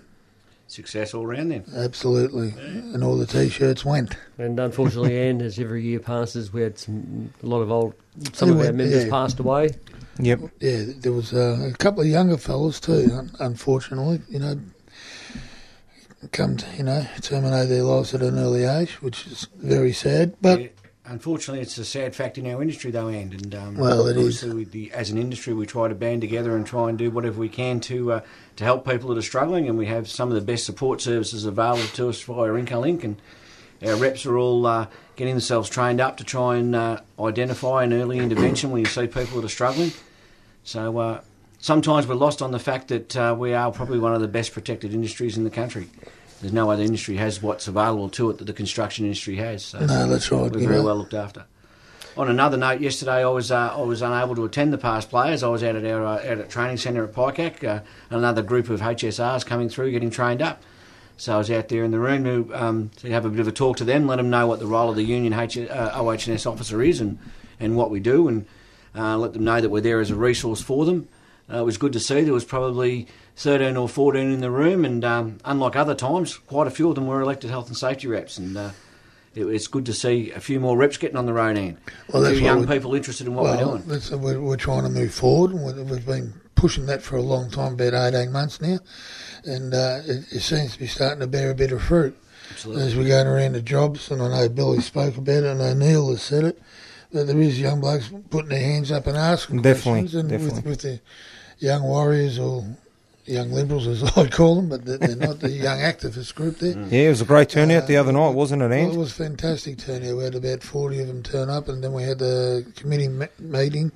Success 0.69 1.15
all 1.15 1.27
round 1.27 1.53
then. 1.53 1.65
Absolutely, 1.77 2.49
and 2.59 3.05
all 3.05 3.17
the 3.17 3.27
t-shirts 3.27 3.85
went. 3.85 4.17
And 4.39 4.59
unfortunately, 4.59 5.29
and 5.29 5.41
as 5.41 5.59
every 5.59 5.83
year 5.85 6.01
passes, 6.01 6.53
we 6.53 6.61
had 6.63 6.77
some 6.79 7.33
a 7.43 7.47
lot 7.47 7.61
of 7.61 7.71
old 7.71 7.95
some 8.33 8.51
of 8.51 8.59
Yeah, 8.59 8.67
our 8.67 8.73
members 8.73 9.05
yeah. 9.05 9.11
passed 9.11 9.39
away. 9.39 9.71
Yep. 10.19 10.41
Yeah, 10.61 10.85
there 10.99 11.13
was 11.13 11.33
uh, 11.33 11.71
a 11.73 11.77
couple 11.77 12.01
of 12.01 12.09
younger 12.09 12.37
fellas 12.37 12.81
too. 12.81 13.09
Un- 13.13 13.31
unfortunately, 13.39 14.21
you 14.29 14.39
know, 14.41 14.59
come 16.33 16.57
to, 16.57 16.67
you 16.77 16.83
know 16.83 17.07
terminate 17.21 17.69
their 17.69 17.83
lives 17.85 18.15
at 18.15 18.23
an 18.23 18.39
early 18.39 18.65
age, 18.65 19.01
which 19.03 19.27
is 19.27 19.47
very 19.57 19.93
sad. 19.93 20.35
But 20.41 20.61
Yeah, 20.61 20.69
unfortunately, 21.07 21.63
it's 21.63 21.79
a 21.79 21.85
sad 21.85 22.15
fact 22.15 22.39
in 22.39 22.47
our 22.47 22.61
industry, 22.61 22.91
though, 22.91 23.09
and 23.09 23.33
and 23.33 23.55
um, 23.55 23.77
Well, 23.77 24.07
it 24.07 24.17
is. 24.17 24.41
the, 24.41 24.91
as 24.93 25.11
an 25.11 25.19
industry, 25.19 25.55
we 25.55 25.67
try 25.67 25.89
to 25.89 25.95
band 25.95 26.21
together 26.21 26.57
and 26.57 26.67
try 26.67 26.89
and 26.89 26.99
do 26.99 27.11
whatever 27.11 27.41
we 27.41 27.49
can 27.49 27.81
to 27.81 28.13
uh, 28.13 28.21
to 28.57 28.65
help 28.65 28.87
people 28.87 29.09
that 29.11 29.19
are 29.19 29.23
struggling, 29.23 29.69
and 29.69 29.79
we 29.79 29.87
have 29.87 30.09
some 30.09 30.29
of 30.29 30.35
the 30.35 30.41
best 30.41 30.65
support 30.65 31.01
services 31.01 31.45
available 31.45 31.87
to 31.95 32.09
us 32.09 32.21
via 32.23 32.51
Incolink, 32.53 33.05
and 33.05 33.21
our 33.85 33.97
reps 33.97 34.27
are 34.27 34.37
all 34.37 34.67
uh, 34.67 34.87
getting 35.17 35.35
themselves 35.35 35.69
trained 35.69 36.01
up 36.01 36.17
to 36.17 36.25
try 36.25 36.57
and 36.57 36.75
uh, 36.75 37.01
identify 37.21 37.85
an 37.85 37.93
early 37.93 38.19
intervention 38.19 38.71
when 38.71 38.81
you 38.81 38.87
see 38.87 39.07
people 39.07 39.41
that 39.41 39.45
are 39.45 39.49
struggling. 39.49 39.93
So. 40.65 40.99
Uh, 40.99 41.21
Sometimes 41.59 42.07
we're 42.07 42.15
lost 42.17 42.43
on 42.43 42.51
the 42.53 42.59
fact 42.59 42.89
that 42.89 43.17
uh, 43.17 43.35
we 43.37 43.55
are 43.55 43.73
probably 43.73 43.99
one 43.99 44.15
of 44.15 44.21
the 44.21 44.29
best 44.29 44.53
protected 44.53 44.93
industries 44.93 45.37
in 45.39 45.43
the 45.43 45.51
country. 45.51 45.89
There's 46.41 46.53
no 46.53 46.71
other 46.71 46.83
industry 46.83 47.17
has 47.17 47.43
what's 47.43 47.67
available 47.67 48.09
to 48.11 48.31
it 48.31 48.39
that 48.39 48.45
the 48.45 48.53
construction 48.53 49.05
industry 49.05 49.37
has. 49.37 49.65
So 49.65 49.81
no, 49.81 50.09
that's 50.09 50.31
right. 50.31 50.53
we're 50.53 50.61
very 50.61 50.77
know. 50.77 50.85
well 50.85 50.97
looked 50.97 51.15
after. 51.15 51.45
On 52.17 52.29
another 52.29 52.57
note, 52.57 52.81
yesterday 52.81 53.23
I 53.25 53.29
was 53.29 53.51
uh, 53.51 53.75
I 53.77 53.83
was 53.83 54.03
unable 54.03 54.35
to 54.37 54.45
attend 54.45 54.73
the 54.73 54.79
past 54.79 55.11
players. 55.11 55.43
I 55.43 55.49
was 55.49 55.63
out 55.63 55.77
at 55.77 55.85
our 55.85 56.05
uh, 56.05 56.15
out 56.17 56.39
at 56.39 56.51
training 56.51 56.79
centre 56.79 57.05
at 57.05 57.13
PICAC. 57.13 57.65
Uh, 57.65 57.81
another 58.11 58.43
group 58.43 58.71
of 58.71 58.81
HSRs 58.81 59.45
coming 59.45 59.69
through, 59.69 59.91
getting 59.91 60.11
trained 60.11 60.43
up. 60.43 60.63
So 61.19 61.35
I 61.35 61.39
was 61.39 61.51
out 61.51 61.69
there 61.69 61.83
in 61.83 61.93
the 61.93 61.99
room 61.99 62.25
to, 62.25 62.55
um, 62.55 62.91
to 62.97 63.11
have 63.11 63.25
a 63.25 63.31
bit 63.31 63.41
of 63.41 63.49
a 63.49 63.53
talk 63.53 63.79
to 63.79 63.85
them, 63.85 64.07
let 64.07 64.17
them 64.17 64.29
know 64.29 64.47
what 64.47 64.59
the 64.59 64.67
role 64.67 64.91
of 64.91 64.97
the 64.97 65.03
union 65.03 65.33
H- 65.33 65.57
uh, 65.57 65.93
OHS 65.95 66.45
officer 66.45 66.83
is 66.83 67.01
and, 67.01 67.19
and 67.59 67.75
what 67.75 67.91
we 67.91 68.01
do, 68.01 68.29
and 68.29 68.47
uh, 68.95 69.17
let 69.17 69.33
them 69.33 69.45
know 69.45 69.61
that 69.61 69.71
we're 69.71 69.81
there 69.81 70.01
as 70.01 70.11
a 70.11 70.15
resource 70.15 70.61
for 70.61 70.85
them. 70.85 71.09
Uh, 71.53 71.59
it 71.59 71.65
was 71.65 71.79
good 71.79 71.93
to 71.93 72.01
see. 72.01 72.23
There 72.23 72.33
was 72.33 72.45
probably 72.45 73.07
13 73.37 73.77
or 73.77 73.89
14 73.89 74.33
in 74.33 74.41
the 74.41 74.51
room, 74.51 74.85
and 74.85 75.05
um, 75.05 75.39
unlike 75.45 75.77
other 75.77 75.95
times, 75.95 76.37
quite 76.37 76.67
a 76.67 76.71
few 76.71 76.89
of 76.89 76.95
them 76.97 77.07
were 77.07 77.21
elected 77.21 77.51
health 77.51 77.69
and 77.69 77.77
safety 77.77 78.09
reps. 78.09 78.37
And 78.39 78.57
uh, 78.57 78.71
it, 79.35 79.45
it's 79.47 79.67
good 79.69 79.87
to 79.87 79.93
see 79.93 80.33
a 80.33 80.41
few 80.41 80.59
more 80.59 80.77
reps 80.77 80.97
getting 80.97 81.17
on 81.17 81.27
the 81.27 81.33
road 81.33 81.57
end. 81.57 81.79
Well, 82.13 82.23
a 82.23 82.27
that's 82.27 82.39
few 82.39 82.47
young 82.47 82.61
we- 82.61 82.67
people 82.67 82.95
interested 82.95 83.27
in 83.27 83.35
what 83.35 83.45
well, 83.45 83.57
we're 83.57 83.65
doing. 83.79 83.89
That's, 83.89 84.11
we're, 84.11 84.41
we're 84.41 84.57
trying 84.57 84.83
to 84.83 84.89
move 84.89 85.15
forward. 85.15 85.53
and 85.53 85.65
we- 85.65 85.83
We've 85.97 86.05
been 86.07 86.35
pushing 86.57 86.87
that 86.87 87.03
for 87.03 87.17
a 87.17 87.23
long 87.23 87.51
time, 87.51 87.75
about 87.75 87.95
18 88.15 88.33
months 88.33 88.61
now, 88.61 88.79
and 89.45 89.73
uh, 89.75 90.01
it, 90.07 90.25
it 90.33 90.41
seems 90.41 90.73
to 90.73 90.79
be 90.81 90.87
starting 90.87 91.21
to 91.21 91.27
bear 91.27 91.51
a 91.51 91.55
bit 91.55 91.71
of 91.71 91.83
fruit. 91.83 92.17
Absolutely. 92.51 92.83
As 92.85 92.97
we're 92.97 93.09
going 93.09 93.27
around 93.27 93.53
the 93.53 93.63
jobs, 93.63 94.11
and 94.11 94.23
I 94.23 94.29
know 94.29 94.49
Billy 94.49 94.81
spoke 94.81 95.17
about 95.17 95.43
it, 95.43 95.45
and 95.45 95.61
O'Neill 95.61 96.11
has 96.11 96.23
said 96.23 96.45
it, 96.45 96.63
that 97.13 97.27
there 97.27 97.39
is 97.41 97.61
young 97.61 97.81
blokes 97.81 98.11
putting 98.31 98.49
their 98.51 98.61
hands 98.61 98.91
up 98.91 99.07
and 99.07 99.17
asking 99.17 99.63
Definitely, 99.63 100.01
questions, 100.03 100.15
and 100.15 100.29
definitely. 100.31 100.57
With, 100.63 100.65
with 100.67 100.81
the 100.81 101.01
young 101.59 101.83
warriors 101.83 102.39
or 102.39 102.65
young 103.27 103.51
liberals, 103.51 103.87
as 103.87 104.03
I 104.17 104.29
call 104.29 104.57
them, 104.57 104.69
but 104.69 104.85
they're 104.85 105.17
not 105.17 105.41
the 105.41 105.51
young 105.51 105.79
activist 105.79 106.35
group 106.35 106.59
there. 106.59 106.75
Mm. 106.75 106.91
Yeah, 106.91 107.01
it 107.03 107.09
was 107.09 107.21
a 107.21 107.25
great 107.25 107.49
turnout 107.49 107.87
the 107.87 107.97
other 107.97 108.13
night, 108.13 108.31
wasn't 108.31 108.63
it, 108.63 108.69
Well, 108.69 108.93
it 108.93 108.97
was 108.97 109.13
fantastic 109.13 109.79
turnout. 109.79 110.17
We 110.17 110.25
had 110.25 110.35
about 110.35 110.63
40 110.63 111.01
of 111.01 111.09
them 111.09 111.23
turn 111.23 111.51
up, 111.51 111.69
and 111.69 111.83
then 111.83 111.93
we 111.93 112.05
had 112.05 112.19
the 112.19 112.65
committee 112.77 113.09
meeting 113.39 113.93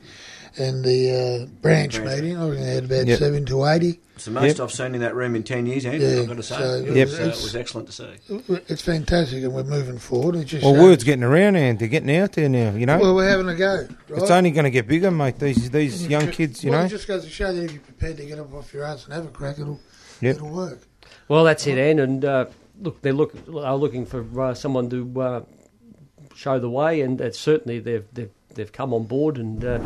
and 0.59 0.85
the 0.85 1.11
uh, 1.11 1.47
branch, 1.63 1.97
Branch. 1.97 2.21
meeting. 2.23 2.37
I 2.37 2.49
reckon 2.49 2.65
they 2.65 2.75
had 2.75 2.85
about 2.85 3.07
Yep. 3.07 3.19
7 3.19 3.45
to 3.47 3.65
80. 3.67 4.01
It's 4.17 4.25
the 4.27 4.31
most 4.33 4.59
Yep. 4.59 4.61
I've 4.61 4.73
seen 4.73 4.95
in 4.95 5.01
that 5.01 5.15
room 5.15 5.35
in 5.35 5.43
10 5.43 5.65
years, 5.67 5.87
Andrew, 5.87 6.07
Yeah, 6.07 6.21
I've 6.21 6.29
got 6.29 6.37
to 6.37 6.43
say. 6.43 6.57
so 6.57 6.75
it, 6.75 6.97
Yep. 6.97 7.09
was, 7.09 7.19
uh, 7.21 7.23
it 7.23 7.27
was 7.29 7.57
excellent 7.57 7.87
to 7.89 7.93
see. 7.93 8.09
It's 8.69 8.83
fantastic, 8.83 9.43
and 9.45 9.53
we're 9.55 9.63
moving 9.65 9.99
forward. 9.99 10.35
It 10.37 10.45
just 10.45 10.63
Well, 10.65 10.75
shows- 10.75 10.83
word's 10.83 11.05
getting 11.05 11.23
around, 11.23 11.57
Ant. 11.57 11.79
They're 11.79 11.89
getting 11.89 12.15
out 12.17 12.33
there 12.33 12.49
now, 12.49 12.73
you 12.75 12.85
know? 12.87 12.99
Well, 12.99 13.15
we're 13.15 13.29
having 13.29 13.49
a 13.49 13.55
go. 13.55 13.87
Right? 14.09 14.23
it's 14.23 14.31
only 14.31 14.51
going 14.51 14.65
to 14.65 14.71
get 14.71 14.87
bigger, 14.89 15.11
mate, 15.11 15.39
these 15.39 15.71
these 15.71 16.07
young 16.07 16.27
Ju- 16.27 16.33
kids, 16.33 16.63
you 16.65 16.71
well, 16.71 16.81
know? 16.81 16.87
It 16.87 16.91
just 16.91 17.09
goes 17.09 17.25
to 17.25 17.31
show 17.31 17.53
that 17.53 17.65
if 17.65 17.73
you're 17.73 17.81
prepared 17.81 18.17
to 18.19 18.27
get 18.27 18.39
up 18.39 18.53
off 18.53 18.75
your 18.75 18.85
ass 18.85 19.05
and 19.05 19.15
have 19.15 19.25
a 19.25 19.29
crack, 19.29 19.59
it'll, 19.59 19.81
Yep. 20.21 20.37
it'll 20.37 20.51
work. 20.51 20.81
Well, 21.29 21.45
that's 21.45 21.67
it, 21.67 21.79
Anne. 21.79 21.99
And 22.01 22.25
uh, 22.25 22.47
look, 22.83 23.01
they 23.03 23.13
look 23.13 23.33
are 23.55 23.77
looking 23.77 24.05
for 24.05 24.25
uh, 24.41 24.53
someone 24.55 24.91
to 24.91 25.21
uh, 25.23 25.41
show 26.35 26.59
the 26.59 26.69
way, 26.71 27.01
and 27.01 27.21
it's 27.21 27.39
certainly 27.39 27.79
they've 27.79 28.05
they've 28.13 28.31
they've 28.55 28.73
come 28.73 28.93
on 28.95 29.05
board, 29.05 29.39
and 29.39 29.65
uh, 29.65 29.81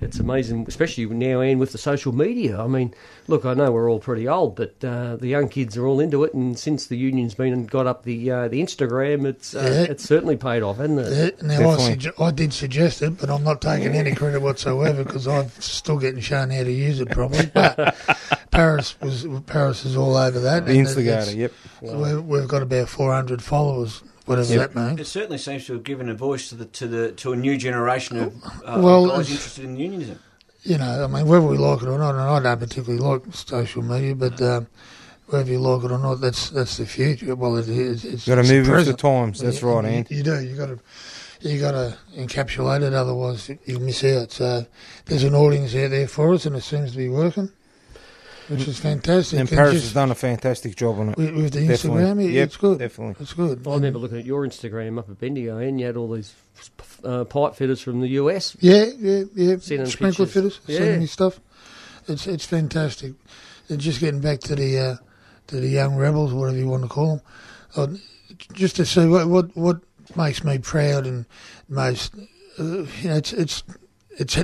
it's 0.00 0.18
amazing, 0.20 0.64
especially 0.68 1.06
now 1.06 1.40
and 1.40 1.58
with 1.58 1.72
the 1.72 1.78
social 1.78 2.12
media. 2.12 2.60
I 2.60 2.66
mean, 2.68 2.94
look, 3.26 3.44
I 3.44 3.54
know 3.54 3.72
we're 3.72 3.90
all 3.90 3.98
pretty 3.98 4.28
old, 4.28 4.54
but 4.56 4.74
uh, 4.84 5.16
the 5.16 5.26
young 5.28 5.48
kids 5.48 5.76
are 5.76 5.86
all 5.86 5.98
into 6.00 6.22
it. 6.24 6.34
And 6.34 6.58
since 6.58 6.86
the 6.86 6.96
union's 6.96 7.34
been 7.34 7.52
and 7.52 7.70
got 7.70 7.86
up 7.86 8.04
the 8.04 8.30
uh, 8.30 8.48
the 8.48 8.60
Instagram, 8.62 9.24
it's 9.26 9.54
uh, 9.54 9.60
Yeah. 9.86 9.92
it's 9.92 10.04
certainly 10.04 10.36
paid 10.36 10.62
off, 10.62 10.76
hasn't 10.76 11.00
it? 11.00 11.36
Yeah, 11.40 11.46
now 11.46 11.54
I, 11.70 11.76
Definitely. 11.76 12.10
sugge- 12.10 12.24
I 12.26 12.30
did 12.30 12.52
suggest 12.52 13.02
it, 13.02 13.18
but 13.18 13.28
I'm 13.30 13.42
not 13.44 13.60
taking 13.60 13.94
any 13.94 14.14
credit 14.14 14.40
whatsoever 14.40 15.02
because 15.04 15.26
I'm 15.26 15.48
still 15.58 15.98
getting 15.98 16.20
shown 16.20 16.50
how 16.50 16.62
to 16.62 16.72
use 16.72 17.00
it 17.00 17.10
properly. 17.10 17.50
But 17.52 17.96
Paris 18.50 18.94
was 19.00 19.26
Paris 19.46 19.84
is 19.84 19.96
all 19.96 20.16
over 20.16 20.38
that. 20.40 20.64
The 20.66 20.74
instigator, 20.78 21.30
it's- 21.30 21.34
yep. 21.34 21.52
We've, 21.80 22.22
we've 22.24 22.48
got 22.48 22.62
about 22.62 22.88
400 22.88 23.42
followers, 23.42 24.02
whatever 24.28 24.52
Yep. 24.54 24.72
that 24.74 24.80
means. 24.88 25.00
It 25.00 25.06
certainly 25.06 25.38
seems 25.38 25.66
to 25.66 25.74
have 25.74 25.84
given 25.84 26.08
a 26.08 26.14
voice 26.14 26.48
to 26.50 26.54
the 26.54 26.64
to 26.66 26.86
the 26.86 27.12
to 27.12 27.32
a 27.32 27.36
new 27.36 27.56
generation 27.56 28.18
of 28.18 28.34
uh, 28.64 28.80
Well, 28.82 29.06
guys 29.08 29.20
it's- 29.20 29.30
interested 29.30 29.64
in 29.64 29.76
unionism. 29.76 30.18
You 30.64 30.76
know, 30.76 31.04
I 31.04 31.06
mean, 31.06 31.26
whether 31.26 31.46
we 31.46 31.56
like 31.56 31.82
it 31.82 31.88
or 31.88 31.98
not, 31.98 32.10
and 32.14 32.20
I 32.20 32.40
don't 32.40 32.58
particularly 32.58 32.98
like 33.02 33.22
social 33.32 33.80
media, 33.82 34.14
but 34.14 34.40
um, 34.42 34.66
whether 35.28 35.50
you 35.50 35.58
like 35.60 35.84
it 35.84 35.90
or 35.92 35.98
not, 35.98 36.20
that's 36.20 36.50
that's 36.50 36.76
the 36.76 36.84
future. 36.86 37.34
Well, 37.36 37.56
it 37.56 37.68
is. 37.68 38.04
It's, 38.04 38.26
Got 38.26 38.34
to 38.34 38.40
it's 38.40 38.48
the 38.50 38.54
move 38.56 38.66
with 38.68 38.86
the 38.86 38.94
present. 38.94 38.98
times. 38.98 39.40
That's 39.40 39.62
You- 39.62 39.68
right, 39.70 39.84
you, 39.84 39.90
Ant. 39.90 40.10
You 40.10 40.22
do. 40.22 40.40
You 40.44 40.56
got 40.56 40.66
to. 40.66 40.78
You 41.40 41.60
got 41.60 41.70
to 41.70 41.96
encapsulate 42.16 42.82
it, 42.82 42.92
otherwise 42.92 43.48
you 43.64 43.78
miss 43.78 44.02
out. 44.02 44.32
So 44.32 44.66
there's 45.06 45.22
an 45.22 45.36
audience 45.36 45.72
out 45.76 45.90
there 45.90 46.08
for 46.08 46.34
us, 46.34 46.44
and 46.46 46.56
it 46.56 46.64
seems 46.64 46.90
to 46.90 46.96
be 46.98 47.08
working, 47.08 47.48
which 48.48 48.66
is 48.68 48.78
fantastic. 48.78 49.38
And 49.38 49.48
And 49.48 49.56
Paris 49.56 49.72
just 49.74 49.84
has 49.86 49.92
done 49.94 50.10
a 50.10 50.14
fantastic 50.14 50.74
job 50.76 50.98
on 50.98 51.10
it. 51.10 51.16
with, 51.18 51.34
with 51.34 51.52
the 51.52 51.66
Definitely. 51.66 52.02
Instagram, 52.02 52.24
it- 52.24 52.30
Yep, 52.32 52.46
it's 52.46 52.56
good. 52.56 52.78
definitely. 52.78 53.16
It's 53.20 53.32
good. 53.34 53.66
I 53.66 53.74
remember 53.74 53.98
looking 53.98 54.18
at 54.18 54.24
your 54.24 54.46
Instagram 54.46 54.98
up 54.98 55.08
at 55.10 55.18
Bendigo, 55.18 55.58
and 55.58 55.78
you 55.80 55.86
had 55.86 55.96
all 55.96 56.10
these 56.10 56.34
uh, 57.04 57.24
pipe 57.24 57.54
fitters 57.54 57.80
from 57.80 58.00
the 58.00 58.08
US. 58.08 58.56
Yeah, 58.60 58.86
yeah, 58.98 59.24
yeah. 59.34 59.56
Seen 59.58 59.84
Sprinkler 59.86 60.26
pictures. 60.26 60.56
fitters, 60.56 60.60
Yeah. 60.66 60.78
sending 60.78 61.00
me 61.00 61.06
stuff. 61.06 61.40
It's 62.08 62.26
it's 62.26 62.46
fantastic. 62.46 63.12
And 63.68 63.78
just 63.80 64.00
getting 64.00 64.20
back 64.20 64.40
to 64.40 64.54
the 64.56 64.78
uh, 64.78 64.96
to 65.48 65.56
the 65.60 65.68
young 65.68 65.94
rebels, 65.96 66.32
whatever 66.32 66.56
you 66.58 66.66
want 66.68 66.82
to 66.84 66.88
call 66.88 67.16
them, 67.16 67.22
uh, 67.76 67.96
just 68.54 68.76
to 68.76 68.86
see 68.86 69.06
what 69.06 69.28
what 69.28 69.54
what 69.56 69.80
makes 70.16 70.42
me 70.42 70.56
proud 70.58 71.06
and 71.06 71.26
most, 71.68 72.14
uh, 72.58 72.62
you 73.02 73.08
know, 73.10 73.16
it's 73.16 73.32
it's 73.34 73.62
it's 74.18 74.36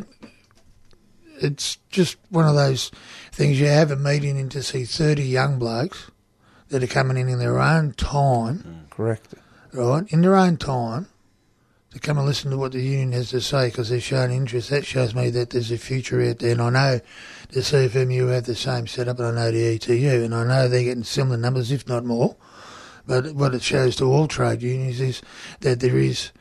it's 1.40 1.78
just 1.90 2.16
one 2.30 2.46
of 2.46 2.54
those 2.54 2.90
things 3.34 3.60
you 3.60 3.66
have 3.66 3.90
a 3.90 3.96
meeting 3.96 4.36
in 4.38 4.48
to 4.50 4.62
see 4.62 4.84
thirty 4.84 5.24
young 5.24 5.58
blokes 5.58 6.10
that 6.68 6.82
are 6.82 6.88
coming 6.88 7.16
in 7.16 7.28
in 7.28 7.38
their 7.38 7.58
own 7.58 7.92
time 7.92 8.58
mm. 8.58 8.90
Correct. 8.90 9.34
right, 9.72 10.04
in 10.10 10.22
their 10.22 10.36
own 10.36 10.56
time, 10.56 11.08
to 11.94 12.00
come 12.00 12.18
and 12.18 12.26
listen 12.26 12.50
to 12.50 12.58
what 12.58 12.72
the 12.72 12.80
union 12.80 13.12
has 13.12 13.30
to 13.30 13.40
say 13.40 13.68
because 13.68 13.88
they're 13.88 14.00
showing 14.00 14.32
interest. 14.32 14.70
That 14.70 14.84
shows 14.84 15.14
me 15.14 15.30
that 15.30 15.50
there's 15.50 15.70
a 15.70 15.78
future 15.78 16.20
out 16.22 16.40
there. 16.40 16.52
And 16.52 16.60
I 16.60 16.70
know 16.70 17.00
the 17.50 17.60
CFMU 17.60 18.32
have 18.32 18.44
the 18.44 18.56
same 18.56 18.88
setup, 18.88 19.20
and 19.20 19.28
I 19.28 19.30
know 19.30 19.50
the 19.52 19.74
ETU, 19.76 20.24
and 20.24 20.34
I 20.34 20.44
know 20.44 20.68
they're 20.68 20.82
getting 20.82 21.04
similar 21.04 21.36
numbers, 21.36 21.70
if 21.70 21.88
not 21.88 22.04
more. 22.04 22.36
But 23.06 23.34
what 23.34 23.54
it 23.54 23.62
shows 23.62 23.96
to 23.96 24.04
all 24.04 24.26
trade 24.26 24.62
unions 24.62 25.00
is 25.00 25.22
that 25.60 25.80
there 25.80 25.98
is 25.98 26.32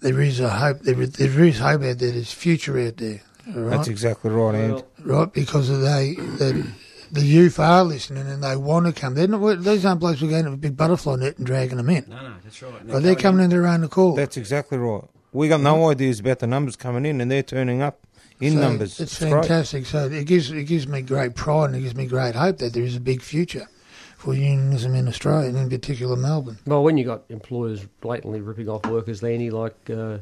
there 0.00 0.20
is 0.20 0.38
a 0.38 0.50
hope. 0.50 0.80
There 0.80 1.00
is, 1.00 1.12
there 1.12 1.44
is 1.44 1.58
hope 1.58 1.82
out 1.82 1.98
there. 1.98 2.12
There's 2.12 2.32
future 2.32 2.78
out 2.78 2.98
there. 2.98 3.22
all 3.48 3.62
Right? 3.62 3.76
That's 3.76 3.88
exactly 3.88 4.30
right, 4.30 4.54
Ant. 4.54 4.72
Well, 4.74 4.86
right? 5.04 5.32
Because 5.32 5.70
of 5.70 5.80
they, 5.80 6.14
the, 6.14 6.66
the 7.12 7.22
youth 7.24 7.58
are 7.58 7.84
listening 7.84 8.26
and 8.26 8.42
they 8.42 8.56
want 8.56 8.86
to 8.86 8.92
come. 8.92 9.14
They're 9.14 9.28
not, 9.28 9.62
these 9.62 9.84
aren't 9.84 10.00
blokes 10.00 10.20
who 10.20 10.26
are 10.26 10.30
going 10.30 10.44
to 10.46 10.52
a 10.52 10.56
big 10.56 10.76
butterfly 10.76 11.16
net 11.16 11.38
and 11.38 11.46
dragging 11.46 11.76
them 11.76 11.90
in. 11.90 12.06
No, 12.08 12.16
no, 12.22 12.34
that's 12.42 12.60
right. 12.62 12.80
And 12.80 12.90
But 12.90 13.02
they're 13.02 13.14
coming 13.14 13.44
in 13.44 13.50
their 13.50 13.66
own 13.66 13.84
accord. 13.84 14.16
That's 14.18 14.36
exactly 14.36 14.78
right. 14.78 15.04
We 15.32 15.48
got 15.48 15.60
no 15.60 15.90
ideas 15.90 16.20
about 16.20 16.38
the 16.38 16.46
numbers 16.46 16.76
coming 16.76 17.04
in, 17.06 17.20
and 17.20 17.28
they're 17.30 17.42
turning 17.42 17.82
up 17.82 18.06
in 18.40 18.52
So 18.54 18.60
numbers. 18.60 19.00
It's 19.00 19.18
great. 19.18 19.30
fantastic. 19.32 19.86
So 19.86 20.06
it 20.06 20.26
gives 20.26 20.50
it 20.50 20.64
gives 20.64 20.86
me 20.86 21.02
great 21.02 21.34
pride 21.34 21.66
and 21.66 21.76
it 21.76 21.80
gives 21.80 21.94
me 21.96 22.06
great 22.06 22.34
hope 22.34 22.58
that 22.58 22.72
there 22.72 22.82
is 22.84 22.94
a 22.96 23.00
big 23.00 23.20
future 23.22 23.68
for 24.16 24.32
unionism 24.34 24.94
in 24.94 25.08
Australia 25.08 25.48
and 25.48 25.58
in 25.58 25.68
particular 25.70 26.16
Melbourne. 26.16 26.58
Well, 26.66 26.82
when 26.84 26.96
you 26.96 27.04
got 27.04 27.22
employers 27.28 27.84
blatantly 28.00 28.40
ripping 28.40 28.68
off 28.68 28.86
workers, 28.86 29.22
Laney, 29.22 29.50
like 29.50 29.76
uh, 29.90 30.18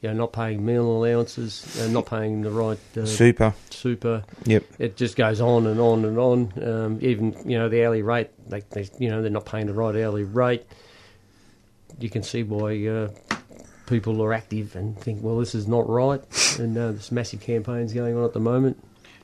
you 0.00 0.08
know, 0.08 0.14
not 0.14 0.32
paying 0.32 0.64
meal 0.64 0.84
allowances, 0.86 1.78
and 1.80 1.92
not 1.92 2.06
paying 2.06 2.42
the 2.42 2.50
right 2.50 2.78
uh, 2.96 3.04
Super. 3.04 3.52
super, 3.70 4.22
Yep. 4.44 4.64
it 4.78 4.96
just 4.96 5.16
goes 5.16 5.40
on 5.40 5.66
and 5.66 5.80
on 5.80 6.04
and 6.04 6.18
on. 6.18 6.52
Um, 6.62 6.98
even 7.02 7.34
you 7.44 7.58
know 7.58 7.68
the 7.68 7.84
hourly 7.84 8.02
rate, 8.02 8.30
they, 8.48 8.60
they 8.70 8.88
you 8.98 9.08
know 9.10 9.22
they're 9.22 9.30
not 9.30 9.46
paying 9.46 9.66
the 9.66 9.74
right 9.74 9.96
hourly 9.96 10.24
rate. 10.24 10.64
You 11.98 12.08
can 12.10 12.22
see 12.22 12.42
why 12.44 12.86
uh, 12.86 13.08
people 13.86 14.22
are 14.22 14.32
active 14.32 14.76
and 14.76 14.96
think, 14.98 15.20
well, 15.22 15.38
this 15.38 15.54
is 15.54 15.66
not 15.66 15.88
right. 15.88 16.22
And 16.60 16.76
uh, 16.78 16.92
there's 16.92 17.10
massive 17.10 17.40
campaigns 17.40 17.92
going 17.92 18.16
on 18.16 18.24
at 18.24 18.32
the 18.34 18.40
moment. 18.40 18.76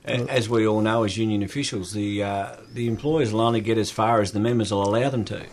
A- 0.07 0.29
As 0.31 0.49
we 0.49 0.67
all 0.67 0.81
know, 0.81 1.05
as 1.05 1.17
union 1.17 1.43
officials, 1.45 1.93
the 1.93 2.23
uh, 2.25 2.57
the 2.73 2.89
employers 2.89 3.33
will 3.33 3.43
only 3.43 3.61
get 3.61 3.79
as 3.79 3.91
far 3.93 4.21
as 4.21 4.33
the 4.33 4.41
members 4.41 4.73
will 4.73 4.83
allow 4.83 5.09
them 5.09 5.25
to. 5.27 5.45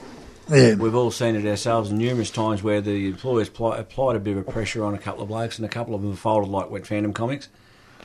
Yeah, 0.50 0.76
We've 0.76 0.96
all 0.96 1.12
seen 1.12 1.36
it 1.36 1.46
ourselves 1.46 1.92
numerous 1.92 2.30
times 2.32 2.62
where 2.64 2.82
the 2.82 3.08
employers 3.08 3.48
pli- 3.50 3.78
applied 3.78 4.16
a 4.16 4.20
bit 4.20 4.38
of 4.38 4.48
pressure 4.48 4.84
on 4.84 4.94
a 4.94 4.98
couple 4.98 5.22
of 5.24 5.30
blokes, 5.30 5.58
and 5.58 5.66
a 5.66 5.70
couple 5.70 5.96
of 5.96 6.02
them 6.02 6.16
folded 6.16 6.50
like 6.50 6.70
wet 6.70 6.86
phantom 6.88 7.14
comics. 7.14 7.48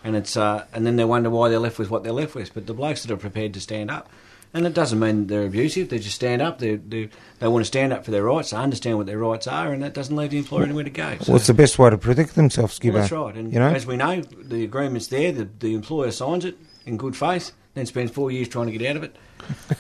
And 0.04 0.14
it's 0.14 0.36
uh, 0.36 0.66
and 0.72 0.86
then 0.86 0.96
they 0.96 1.04
wonder 1.04 1.30
why 1.30 1.48
they're 1.48 1.58
left 1.58 1.78
with 1.78 1.90
what 1.90 2.04
they're 2.04 2.12
left 2.12 2.34
with. 2.34 2.54
But 2.54 2.66
the 2.66 2.74
blokes 2.74 3.02
that 3.02 3.10
are 3.10 3.16
prepared 3.16 3.54
to 3.54 3.60
stand 3.60 3.90
up, 3.90 4.08
and 4.54 4.64
it 4.64 4.72
doesn't 4.74 5.00
mean 5.00 5.26
they're 5.26 5.46
abusive. 5.46 5.88
They 5.88 5.98
just 5.98 6.14
stand 6.14 6.40
up. 6.40 6.60
They 6.60 6.76
they, 6.76 7.08
they 7.40 7.48
want 7.48 7.62
to 7.62 7.66
stand 7.66 7.92
up 7.92 8.04
for 8.04 8.12
their 8.12 8.22
rights. 8.22 8.50
They 8.50 8.56
understand 8.56 8.98
what 8.98 9.06
their 9.06 9.18
rights 9.18 9.48
are, 9.48 9.72
and 9.72 9.82
that 9.82 9.94
doesn't 9.94 10.14
leave 10.14 10.30
the 10.30 10.38
employer 10.38 10.62
anywhere 10.64 10.84
to 10.84 10.90
go. 10.90 11.16
So- 11.22 11.32
What's 11.32 11.48
the 11.48 11.54
best 11.54 11.78
way 11.80 11.90
to 11.90 11.98
protect 11.98 12.36
themselves, 12.36 12.78
Gibbo? 12.78 12.92
that's 12.94 13.10
right. 13.10 13.34
And 13.34 13.52
You 13.52 13.58
know? 13.58 13.68
as 13.70 13.84
we 13.86 13.96
know, 13.96 14.20
the 14.20 14.62
agreement's 14.62 15.08
there. 15.08 15.32
The, 15.32 15.48
the 15.58 15.74
employer 15.74 16.12
signs 16.12 16.44
it 16.44 16.56
in 16.84 16.96
good 16.98 17.16
faith, 17.16 17.50
then 17.74 17.86
spends 17.86 18.12
four 18.12 18.30
years 18.30 18.46
trying 18.46 18.66
to 18.66 18.78
get 18.78 18.88
out 18.88 18.96
of 18.96 19.02
it. 19.02 19.16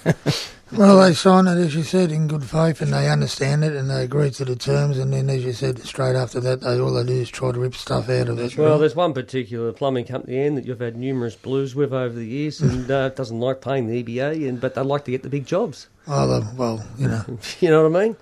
well, 0.72 1.00
they 1.00 1.14
sign 1.14 1.46
it 1.46 1.58
as 1.58 1.74
you 1.74 1.82
said 1.82 2.10
in 2.10 2.26
good 2.26 2.44
faith, 2.44 2.80
and 2.80 2.92
they 2.92 3.08
understand 3.08 3.62
it, 3.62 3.74
and 3.74 3.88
they 3.88 4.02
agree 4.02 4.30
to 4.30 4.44
the 4.44 4.56
terms, 4.56 4.98
and 4.98 5.12
then 5.12 5.30
as 5.30 5.44
you 5.44 5.52
said, 5.52 5.78
straight 5.80 6.16
after 6.16 6.40
that, 6.40 6.60
they 6.60 6.78
all 6.80 6.92
they 6.92 7.04
do 7.04 7.20
is 7.20 7.28
try 7.28 7.52
to 7.52 7.60
rip 7.60 7.74
stuff 7.74 8.08
out 8.08 8.28
of 8.28 8.38
it. 8.38 8.56
Well, 8.56 8.78
there's 8.78 8.96
one 8.96 9.14
particular 9.14 9.72
plumbing 9.72 10.06
company, 10.06 10.38
Ann, 10.38 10.56
that 10.56 10.64
you've 10.64 10.80
had 10.80 10.96
numerous 10.96 11.36
blues 11.36 11.74
with 11.74 11.92
over 11.92 12.14
the 12.14 12.26
years, 12.26 12.60
and 12.60 12.90
uh, 12.90 13.10
doesn't 13.10 13.38
like 13.38 13.60
paying 13.60 13.86
the 13.86 14.02
EBA, 14.02 14.48
and 14.48 14.60
but 14.60 14.74
they 14.74 14.82
like 14.82 15.04
to 15.04 15.10
get 15.10 15.22
the 15.22 15.28
big 15.30 15.46
jobs. 15.46 15.88
well, 16.06 16.32
uh, 16.32 16.44
well, 16.56 16.86
you 16.98 17.08
know, 17.08 17.24
you 17.60 17.70
know 17.70 17.88
what 17.88 18.00
I 18.00 18.04
mean? 18.04 18.16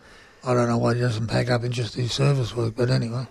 I 0.44 0.52
don't 0.52 0.68
know 0.68 0.78
why 0.78 0.94
he 0.94 1.00
doesn't 1.00 1.28
pack 1.28 1.48
up 1.48 1.62
and 1.62 1.72
just 1.72 1.96
do 1.96 2.06
service 2.06 2.54
work, 2.54 2.74
but 2.76 2.90
anyway. 2.90 3.26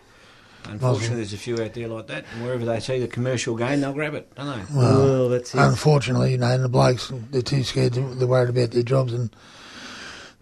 Unfortunately, 0.70 1.17
there's 1.17 1.34
a 1.34 1.38
few 1.38 1.55
out 1.62 1.74
there 1.74 1.88
like 1.88 2.08
that, 2.08 2.25
and 2.34 2.43
wherever 2.46 2.63
they 2.65 2.79
see 2.79 3.00
the 3.00 3.08
commercial 3.08 3.55
gain, 3.55 3.82
they'll 3.82 3.93
grab 3.93 4.13
it, 4.13 4.34
don't 4.36 4.48
they? 4.58 4.74
Well, 4.75 5.00
Well, 5.03 5.29
that's 5.29 5.53
it. 5.53 5.60
Unfortunately, 5.60 6.32
you 6.32 6.38
know, 6.38 6.48
and 6.51 6.63
the 6.63 6.70
blokes, 6.70 7.12
they're 7.32 7.41
too 7.41 7.63
scared, 7.63 7.93
they're 7.93 8.27
worried 8.27 8.50
about 8.50 8.72
their 8.72 8.84
jobs 8.84 9.13
and 9.13 9.29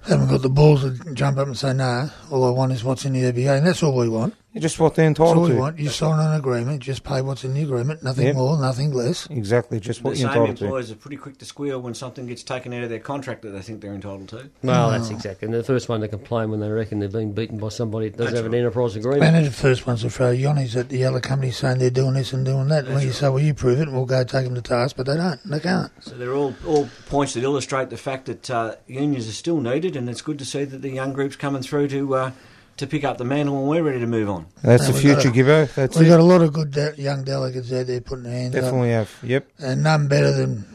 haven't 0.08 0.30
got 0.30 0.42
the 0.42 0.50
balls 0.50 0.82
to 0.82 1.14
jump 1.14 1.38
up 1.38 1.48
and 1.48 1.58
say, 1.58 1.74
no, 1.74 2.10
all 2.32 2.46
I 2.46 2.50
want 2.52 2.72
is 2.72 2.84
what's 2.84 3.06
in 3.06 3.14
the 3.14 3.22
EBA. 3.22 3.58
And 3.58 3.68
that's 3.68 3.84
all 3.84 3.96
we 3.96 4.10
want. 4.10 4.36
Just 4.58 4.82
what 4.82 4.96
they're 4.96 5.08
That's 5.08 5.20
all 5.22 5.30
entitled 5.30 5.52
to. 5.52 5.58
want. 5.58 5.80
You 5.80 5.88
sign 5.88 6.20
an 6.20 6.34
agreement, 6.38 6.82
just 6.84 7.04
pay 7.06 7.22
what's 7.22 7.46
in 7.46 7.54
the 7.54 7.64
agreement, 7.64 8.04
nothing 8.04 8.26
Yep. 8.28 8.36
more, 8.36 8.60
nothing 8.60 8.92
less. 8.92 9.26
Exactly, 9.30 9.80
just 9.80 10.04
what 10.04 10.16
the 10.16 10.20
you're 10.20 10.30
same 10.30 10.40
entitled 10.42 10.58
to. 10.58 10.60
Same 10.60 10.66
employers 10.68 10.92
are 10.92 10.96
pretty 10.96 11.16
quick 11.16 11.38
to 11.38 11.46
squeal 11.46 11.80
when 11.82 11.94
something 11.94 12.28
gets 12.28 12.44
taken 12.44 12.74
out 12.74 12.84
of 12.84 12.90
their 12.90 13.00
contract 13.00 13.44
that 13.44 13.52
they 13.52 13.62
think 13.62 13.80
they're 13.80 13.94
entitled 13.94 14.28
to. 14.30 14.50
Well, 14.62 14.92
that's 14.92 15.10
exactly. 15.10 15.46
And 15.46 15.54
the 15.54 15.64
first 15.64 15.88
one 15.88 16.02
to 16.02 16.10
complain 16.10 16.52
when 16.52 16.60
they 16.60 16.70
reckon 16.70 17.00
they've 17.00 17.10
been 17.10 17.32
beaten 17.32 17.60
by 17.60 17.70
somebody 17.70 18.10
that 18.10 18.18
doesn't 18.18 18.34
That's 18.34 18.44
have 18.44 18.52
an 18.54 18.60
enterprise 18.60 18.98
agreement. 18.98 19.36
And 19.38 19.46
the 19.46 19.52
first 19.52 19.88
ones 19.88 20.02
to 20.02 20.10
throw 20.10 20.32
yonnies 20.32 20.76
at 20.76 20.90
the 20.90 21.06
other 21.06 21.22
companies 21.22 21.56
saying 21.56 21.78
they're 21.80 21.90
doing 21.90 22.16
this 22.16 22.34
and 22.34 22.44
doing 22.46 22.68
that. 22.68 22.86
And 22.88 22.96
when 22.96 23.06
you 23.06 23.14
say, 23.14 23.30
well, 23.30 23.40
you 23.40 23.54
prove 23.54 23.80
it, 23.80 23.84
and 23.88 23.94
we'll 23.96 24.06
go 24.06 24.22
take 24.26 24.44
them 24.44 24.56
to 24.56 24.62
task, 24.62 24.98
but 24.98 25.06
they 25.06 25.16
don't. 25.16 25.40
They 25.46 25.62
can't. 25.62 25.92
So 26.02 26.16
they're 26.18 26.34
all, 26.36 26.54
all 26.68 26.90
points 27.08 27.36
that 27.36 27.44
illustrate 27.44 27.90
the 27.90 27.96
fact 27.96 28.26
that 28.26 28.50
uh, 28.52 28.76
unions 28.86 29.30
are 29.30 29.32
still 29.32 29.62
needed, 29.62 29.96
and 29.96 30.10
it's 30.10 30.22
good 30.22 30.40
to 30.40 30.46
see 30.46 30.66
that 30.66 30.82
the 30.82 30.90
young 30.90 31.14
group's 31.14 31.38
coming 31.38 31.62
through 31.62 31.88
to 31.88 32.16
uh, 32.16 32.32
to 32.78 32.88
pick 32.88 33.04
up 33.04 33.18
the 33.18 33.26
mantle 33.26 33.56
when 33.56 33.68
we're 33.68 33.84
ready 33.84 34.00
to 34.00 34.08
move 34.08 34.30
on. 34.30 34.46
That's 34.64 34.88
No, 34.88 34.94
the 34.94 35.00
future, 35.00 35.30
a- 35.30 35.32
Gibbo. 35.32 35.74
That's 35.76 35.98
We've 35.98 36.08
it. 36.08 36.12
got 36.12 36.20
a 36.20 36.24
lot 36.24 36.42
of 36.42 36.52
good 36.54 36.72
de- 36.72 36.96
young 36.98 37.24
delegates 37.24 37.72
out 37.72 37.88
there 37.88 38.02
putting 38.02 38.24
their 38.24 38.34
hands 38.34 38.56
up. 38.56 38.62
Definitely 38.64 38.90
have. 38.92 39.12
Yep. 39.24 39.48
And 39.60 39.84
none 39.84 40.08
better 40.08 40.32
than 40.32 40.66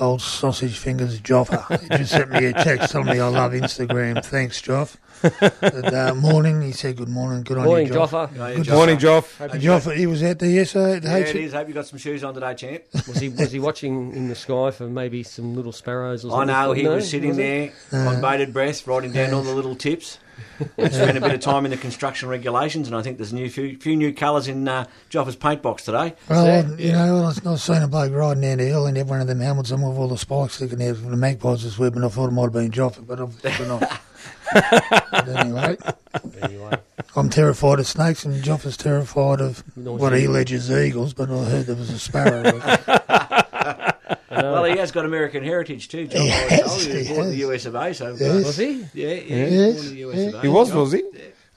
old 0.00 0.20
sausage 0.20 0.76
fingers 0.78 1.20
Joffa. 1.20 1.80
He 1.92 1.98
just 1.98 2.10
sent 2.12 2.30
me 2.30 2.44
a 2.46 2.52
text 2.52 2.90
telling 2.92 3.06
me 3.08 3.20
I 3.20 3.28
love 3.28 3.52
Instagram. 3.52 4.24
Thanks, 4.24 4.60
Joff. 4.60 4.96
But, 5.40 5.94
uh, 5.94 6.14
morning, 6.14 6.60
he 6.60 6.72
said 6.72 6.96
good 6.96 7.08
morning. 7.08 7.44
Good 7.44 7.56
on 7.56 7.64
Morning, 7.64 7.86
you, 7.86 7.94
Joff. 7.94 8.10
Joffa. 8.10 8.36
Yeah, 8.36 8.54
Good 8.56 8.66
Joff. 8.66 8.74
Morning, 8.74 8.96
Joff. 8.98 9.40
Uh, 9.40 9.48
Joffa, 9.54 9.96
he 9.96 10.06
was 10.06 10.22
out 10.22 10.38
there 10.38 10.50
yesterday. 10.50 10.96
at 10.96 11.02
Yeah, 11.04 11.16
H- 11.16 11.28
it 11.34 11.36
is. 11.44 11.52
Hope 11.54 11.68
you 11.68 11.72
got 11.72 11.86
some 11.86 11.98
shoes 11.98 12.22
on 12.22 12.34
today, 12.34 12.52
champ. 12.54 12.82
Was 13.08 13.18
he 13.20 13.30
was 13.30 13.50
he 13.52 13.58
watching 13.58 14.12
in 14.14 14.28
the 14.28 14.34
sky 14.34 14.70
for 14.70 14.86
maybe 14.86 15.22
some 15.22 15.54
little 15.54 15.72
sparrows 15.72 16.26
or 16.26 16.30
something? 16.30 16.50
I 16.50 16.64
know 16.66 16.72
he 16.72 16.82
No? 16.82 16.96
was 16.96 17.08
sitting 17.08 17.28
Was 17.30 17.38
there 17.38 17.72
Uh, 17.90 17.96
on 17.96 18.20
bated 18.20 18.52
breath, 18.52 18.86
writing 18.86 19.12
down 19.12 19.32
all 19.32 19.42
the 19.42 19.54
little 19.54 19.76
tips. 19.76 20.18
We 20.76 20.88
spent 20.90 21.16
a 21.18 21.20
bit 21.20 21.32
of 21.34 21.40
time 21.40 21.64
in 21.64 21.70
the 21.70 21.76
construction 21.76 22.28
regulations, 22.28 22.86
and 22.86 22.96
I 22.96 23.02
think 23.02 23.16
there's 23.18 23.32
a 23.32 23.34
new 23.34 23.50
few, 23.50 23.76
few 23.78 23.96
new 23.96 24.12
colours 24.12 24.48
in 24.48 24.66
uh, 24.68 24.86
Joffa's 25.10 25.36
paint 25.36 25.62
box 25.62 25.84
today. 25.84 26.14
Well, 26.28 26.46
Is 26.46 26.72
I, 26.72 26.76
you 26.82 26.92
know, 26.92 27.32
I've 27.46 27.60
seen 27.60 27.82
a 27.82 27.88
bloke 27.88 28.12
riding 28.12 28.42
down 28.42 28.58
the 28.58 28.64
hill 28.64 28.86
and 28.86 28.96
had 28.96 29.08
one 29.08 29.20
of 29.20 29.26
them 29.26 29.40
helmets 29.40 29.72
on 29.72 29.82
with 29.82 29.98
all 29.98 30.08
the 30.08 30.18
spikes 30.18 30.54
sticking 30.54 30.82
out 30.82 30.96
from 30.96 31.10
the 31.10 31.16
magpies 31.16 31.64
this 31.64 31.78
week, 31.78 31.94
and 31.96 32.04
I 32.04 32.08
thought 32.08 32.28
it 32.28 32.32
might 32.32 32.42
have 32.44 32.52
been 32.52 32.70
Joffa, 32.70 33.06
but 33.06 33.20
obviously 33.20 33.66
not. 33.66 34.00
But 34.52 35.28
anyway, 35.28 35.76
Anyway, 36.42 36.78
I'm 37.16 37.28
terrified 37.28 37.80
of 37.80 37.86
snakes, 37.86 38.24
and 38.24 38.42
Joffa's 38.42 38.76
terrified 38.76 39.40
of 39.40 39.64
Nice 39.76 39.98
what 40.00 40.12
he 40.12 40.20
eagle. 40.22 40.34
alleges 40.36 40.70
eagles. 40.70 41.12
But 41.14 41.30
I 41.30 41.44
heard 41.44 41.66
there 41.66 41.74
was 41.76 41.90
a 41.90 41.98
sparrow. 41.98 42.42
Well, 44.74 44.78
he 44.78 44.80
has 44.80 44.92
got 44.92 45.04
American 45.04 45.44
heritage 45.44 45.88
too, 45.88 46.06
John. 46.08 46.22
He 46.22 46.28
has, 46.30 46.84
he 46.84 46.90
he 46.92 46.98
was 46.98 47.08
born 47.08 47.26
in 47.26 47.30
the. 47.30 47.36
US 47.48 47.66
of 47.66 47.74
A, 47.76 47.94
so 47.94 48.16
Yes. 48.18 48.44
was 48.44 48.56
he? 48.56 48.80
yeah, 48.92 49.08
yeah, 49.08 49.46
Yes, 49.46 49.50
he 49.50 49.54
was 49.70 49.76
born 49.76 49.88
in 49.88 49.94
the 49.94 50.00
US 50.10 50.16
yeah. 50.16 50.28
of 50.28 50.34
A. 50.34 50.40
He 50.42 50.48
was, 50.48 50.68
John. 50.68 50.78
was 50.78 50.92
he? 50.92 51.02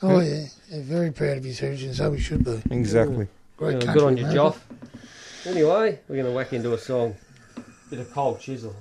oh 0.04 0.20
yeah. 0.20 0.46
yeah, 0.70 0.82
very 0.84 1.12
proud 1.12 1.38
of 1.38 1.44
his 1.44 1.60
heritage, 1.60 1.84
and 1.84 1.96
so 1.96 2.12
we 2.12 2.20
should 2.20 2.44
be. 2.44 2.62
Exactly. 2.70 3.28
Great 3.58 3.74
Yeah, 3.74 3.80
country, 3.80 3.94
good 3.94 4.04
on 4.04 4.18
you, 4.18 4.26
mate. 4.26 4.36
Joff. 4.36 4.58
Anyway, 5.46 6.00
we're 6.08 6.16
going 6.16 6.26
to 6.28 6.32
whack 6.32 6.54
into 6.54 6.74
a 6.74 6.78
song. 6.78 7.16
Bit 7.90 8.00
of 8.00 8.12
cold 8.14 8.40
chisel. 8.40 8.76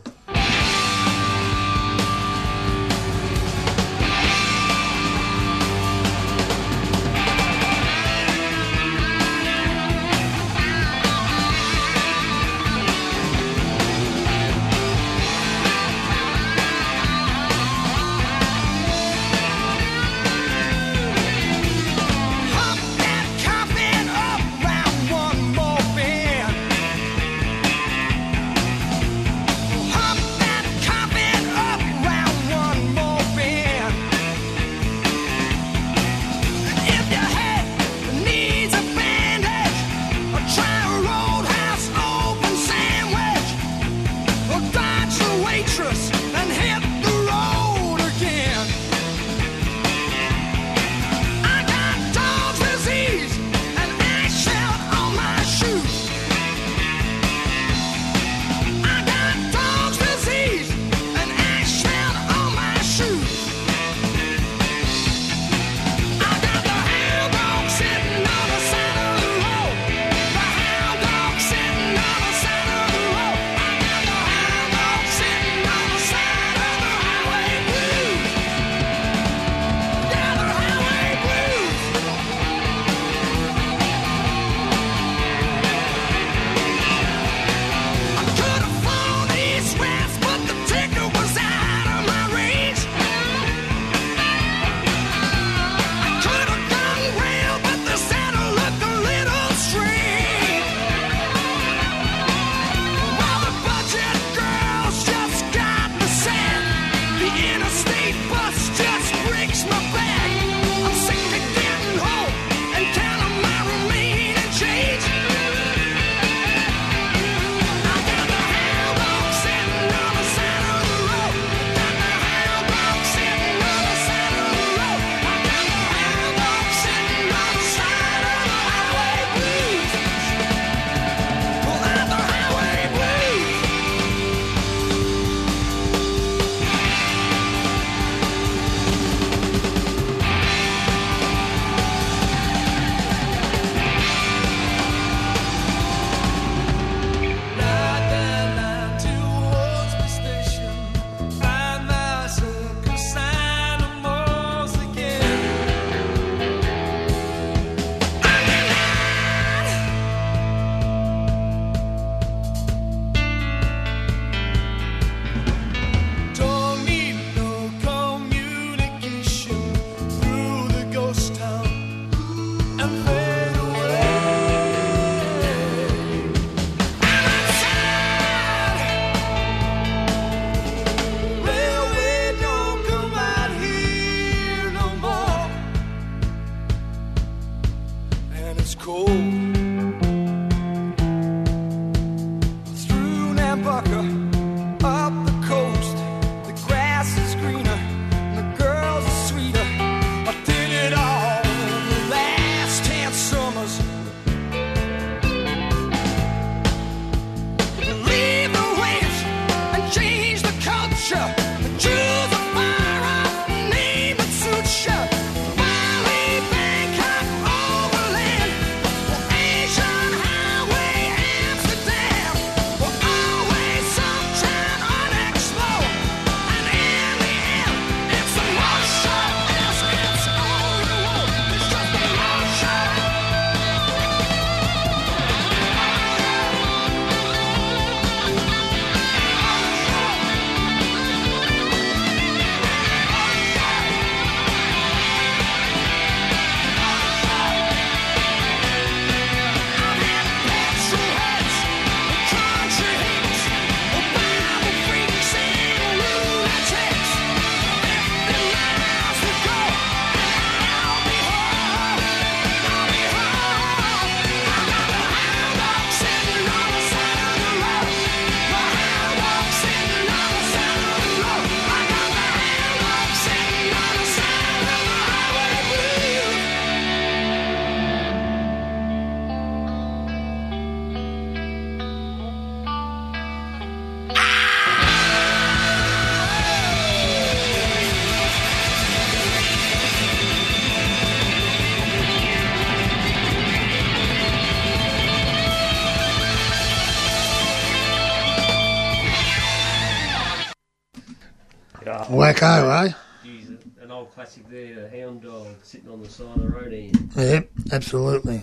Wacko, 302.26 302.88
eh? 302.88 302.92
Geez, 303.22 303.50
an 303.80 303.92
old 303.92 304.12
classic 304.12 304.48
there, 304.50 304.86
a 304.86 304.90
hound 304.90 305.22
dog 305.22 305.46
sitting 305.62 305.88
on 305.88 306.02
the 306.02 306.08
side 306.08 306.26
of 306.26 306.42
the 306.42 306.48
road 306.48 306.72
here. 306.72 306.90
Yep, 307.14 307.50
absolutely. 307.70 308.42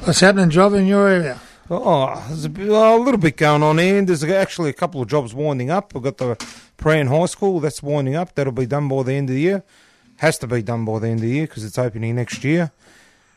What's 0.00 0.20
happening, 0.20 0.50
Job, 0.50 0.74
in 0.74 0.86
your 0.86 1.08
area? 1.08 1.40
Oh, 1.70 2.22
there's 2.28 2.44
a, 2.44 2.50
bit, 2.50 2.68
well, 2.68 2.98
a 2.98 3.02
little 3.02 3.18
bit 3.20 3.38
going 3.38 3.62
on 3.62 3.78
here. 3.78 4.02
There's 4.02 4.22
actually 4.22 4.68
a 4.68 4.74
couple 4.74 5.00
of 5.00 5.08
jobs 5.08 5.32
winding 5.32 5.70
up. 5.70 5.94
We've 5.94 6.02
got 6.02 6.18
the 6.18 6.36
Prahran 6.76 7.08
High 7.08 7.24
School, 7.24 7.58
that's 7.58 7.82
winding 7.82 8.16
up. 8.16 8.34
That'll 8.34 8.52
be 8.52 8.66
done 8.66 8.86
by 8.86 9.02
the 9.02 9.14
end 9.14 9.30
of 9.30 9.34
the 9.34 9.40
year. 9.40 9.62
Has 10.16 10.36
to 10.38 10.46
be 10.46 10.60
done 10.60 10.84
by 10.84 10.98
the 10.98 11.08
end 11.08 11.20
of 11.20 11.22
the 11.22 11.30
year 11.30 11.46
because 11.46 11.64
it's 11.64 11.78
opening 11.78 12.16
next 12.16 12.44
year. 12.44 12.70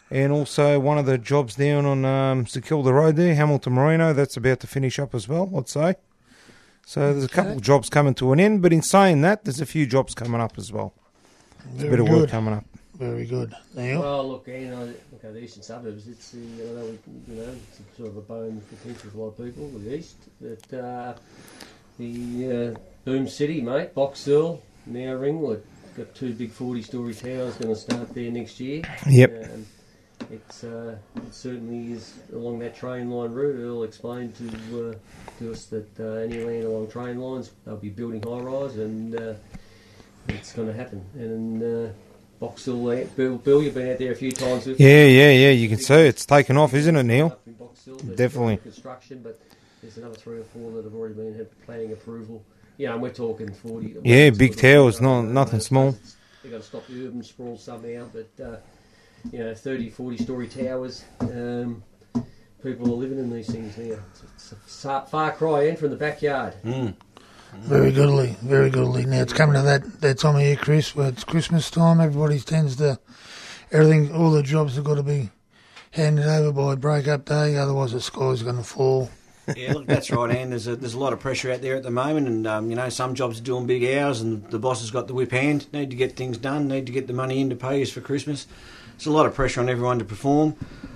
And 0.10 0.34
also 0.34 0.78
one 0.78 0.98
of 0.98 1.06
the 1.06 1.18
jobs 1.18 1.56
down 1.56 1.86
on 1.86 2.04
um, 2.04 2.46
St 2.48 2.66
Kilda 2.66 2.92
Road 2.92 3.16
there, 3.16 3.34
Hamilton 3.34 3.74
Marino, 3.74 4.12
that's 4.12 4.36
about 4.36 4.60
to 4.60 4.68
finish 4.68 5.00
up 5.00 5.16
as 5.16 5.30
well, 5.30 5.50
I'd 5.56 5.70
say. 5.70 5.96
So 6.86 7.14
there's 7.14 7.24
a 7.24 7.30
couple 7.30 7.54
of 7.54 7.62
jobs 7.62 7.90
coming 7.90 8.14
to 8.16 8.34
an 8.34 8.40
end, 8.40 8.62
but 8.62 8.74
in 8.74 8.82
saying 8.82 9.22
that, 9.22 9.46
there's 9.46 9.62
a 9.62 9.66
few 9.66 9.86
jobs 9.86 10.14
coming 10.14 10.42
up 10.42 10.58
as 10.58 10.72
well. 10.74 10.94
There's 11.66 11.84
a 11.84 11.90
Very 11.90 12.04
bit 12.04 12.12
of 12.12 12.20
work 12.20 12.30
coming 12.30 12.54
up. 12.54 12.66
Very 12.96 13.26
good. 13.26 13.56
Neil? 13.76 14.02
Well, 14.02 14.30
look, 14.30 14.48
you 14.48 14.68
know, 14.68 14.94
look 15.12 15.24
at 15.24 15.34
the 15.34 15.40
eastern 15.40 15.64
suburbs. 15.64 16.08
It's 16.08 16.32
the, 16.32 16.40
you 16.40 16.66
know, 16.66 16.86
we, 16.86 17.34
you 17.34 17.42
know, 17.42 17.50
it's 17.52 17.98
sort 17.98 18.10
of 18.10 18.18
a 18.18 18.22
bone 18.22 18.62
potential 18.70 19.10
for 19.10 19.18
a 19.18 19.22
lot 19.22 19.28
of 19.30 19.38
people. 19.38 19.70
The 19.70 19.96
east, 19.96 20.18
but 20.40 20.78
uh, 20.78 21.14
the 21.98 22.76
uh, 22.76 22.80
Boom 23.06 23.28
City, 23.28 23.62
mate, 23.62 23.96
Box 23.96 24.26
Hill, 24.26 24.62
now 24.86 25.14
Ringwood, 25.14 25.64
got 25.98 26.14
two 26.14 26.34
big 26.34 26.52
forty-story 26.52 27.14
towers 27.16 27.56
going 27.56 27.74
to 27.74 27.80
start 27.80 28.14
there 28.14 28.30
next 28.30 28.60
year. 28.60 28.84
Yep. 29.08 29.52
Um, 29.52 29.66
it's 30.32 30.64
uh, 30.64 30.98
it 31.16 31.34
certainly 31.34 31.94
is 31.94 32.16
along 32.34 32.60
that 32.60 32.76
train 32.76 33.10
line 33.10 33.32
route. 33.32 33.56
Earl 33.60 33.84
explained 33.84 34.36
to 34.36 34.90
uh, 34.90 34.94
to 35.40 35.52
us 35.52 35.66
that 35.66 36.00
uh, 36.00 36.04
any 36.22 36.44
land 36.44 36.64
along 36.64 36.90
train 36.90 37.20
lines, 37.20 37.52
they'll 37.66 37.78
be 37.78 37.90
building 37.90 38.22
high 38.22 38.40
rise, 38.40 38.78
and 38.78 39.16
uh, 39.20 39.34
it's 40.28 40.54
going 40.54 40.68
to 40.68 40.74
happen. 40.74 41.04
And 41.16 41.90
uh, 41.90 41.92
Box 42.40 42.66
Hill, 42.66 42.88
uh, 42.90 43.04
Bill, 43.16 43.38
Bill, 43.38 43.62
you've 43.62 43.74
been 43.76 43.92
out 43.92 43.98
there 44.00 44.12
a 44.12 44.16
few 44.16 44.32
times. 44.32 44.66
With 44.66 44.80
Yeah, 44.80 45.06
yeah, 45.06 45.32
yeah. 45.32 45.50
You 45.50 45.68
can 45.70 45.78
see 45.78 45.94
it's 45.94 46.26
taken 46.26 46.58
off, 46.58 46.74
isn't 46.74 46.96
it, 46.96 47.04
Neil? 47.04 47.28
Up 47.28 47.42
in 47.46 47.54
Box 47.54 47.86
Hill, 47.86 47.98
Definitely. 47.98 48.58
construction, 48.58 49.22
but 49.22 49.40
there's 49.82 49.98
another 49.98 50.16
three 50.16 50.40
or 50.40 50.44
four 50.44 50.72
that 50.74 50.86
have 50.86 50.96
already 50.96 51.16
been 51.16 51.36
had 51.36 51.48
planning 51.66 51.92
approval. 51.92 52.44
Yeah, 52.78 52.94
and 52.94 53.02
we're 53.02 53.14
talking 53.14 53.54
forty. 53.54 53.96
Yeah, 54.04 54.30
big 54.32 54.56
towers, 54.56 55.02
no- 55.02 55.20
uh, 55.20 55.22
nothing 55.22 55.60
small. 55.60 55.96
They've 56.42 56.52
got 56.52 56.62
to 56.62 56.68
stop 56.68 56.88
the 56.88 57.06
urban 57.06 57.22
sprawl 57.22 57.58
somehow, 57.58 58.08
but 58.12 58.44
uh, 58.44 58.56
you 59.32 59.40
know, 59.40 59.54
30, 59.54 59.90
40 59.90 60.18
story 60.18 60.48
towers. 60.48 61.04
Um, 61.20 61.84
people 62.64 62.92
are 62.92 62.96
living 62.96 63.20
in 63.20 63.32
these 63.32 63.50
things 63.50 63.78
now. 63.78 63.98
It's, 64.12 64.52
it's 64.52 64.86
a 64.86 65.02
far 65.02 65.32
cry 65.32 65.64
in 65.64 65.76
from 65.76 65.90
the 65.90 65.96
backyard. 65.96 66.56
Mm. 66.64 66.96
Very 67.54 67.92
goodly, 67.92 68.38
very 68.42 68.70
goodly. 68.70 69.06
Now 69.06 69.22
it's 69.22 69.34
coming 69.34 69.56
to 69.56 69.62
that, 69.64 70.02
that 70.02 70.20
time 70.20 70.36
of 70.36 70.42
year, 70.42 70.56
Chris, 70.56 70.96
where 70.96 71.10
it's 71.10 71.24
Christmas 71.24 71.70
time. 71.70 72.00
Everybody 72.00 72.40
tends 72.40 72.78
to, 72.78 73.00
everything, 73.72 74.14
all 74.16 74.32
the 74.32 74.44
jobs 74.44 74.76
have 74.76 74.86
got 74.86 74.96
to 74.96 75.04
be 75.04 75.30
handed 75.92 76.26
over 76.26 76.52
by 76.52 76.76
break 76.76 77.08
up 77.08 77.26
day, 77.26 77.58
otherwise 77.58 77.92
the 77.92 78.00
sky's 78.00 78.42
going 78.42 78.58
to 78.58 78.64
fall. 78.64 79.10
Yeah, 79.56 79.74
look, 79.74 79.86
that's 79.86 80.12
right, 80.12 80.30
Anne. 80.30 80.52
There's 80.52 80.68
a, 80.68 80.76
there's 80.76 80.94
a 80.94 81.00
lot 81.00 81.14
of 81.14 81.20
pressure 81.20 81.52
out 81.52 81.62
there 81.62 81.76
at 81.76 81.84
the 81.84 81.92
moment, 81.92 82.28
and 82.28 82.48
um, 82.48 82.70
you 82.70 82.76
know 82.76 82.90
some 82.90 83.16
jobs 83.16 83.40
are 83.40 83.44
doing 83.44 83.66
big 83.66 83.84
hours, 83.98 84.22
and 84.22 84.50
the 84.50 84.60
boss 84.60 84.82
has 84.82 84.92
got 84.92 85.08
the 85.08 85.14
whip 85.14 85.32
hand. 85.32 85.68
Need 85.74 85.90
to 85.90 85.96
get 85.96 86.16
things 86.16 86.38
done. 86.38 86.68
Need 86.68 86.86
to 86.86 86.92
get 86.92 87.08
the 87.08 87.14
money 87.14 87.42
in 87.42 87.50
to 87.50 87.56
pay 87.56 87.82
us 87.82 87.90
for 87.90 88.02
Christmas. 88.02 88.48
There's 88.94 89.08
a 89.08 89.12
lot 89.12 89.26
of 89.26 89.34
pressure 89.34 89.62
on 89.62 89.70
everyone 89.70 90.00
to 90.00 90.06
perform. 90.06 90.56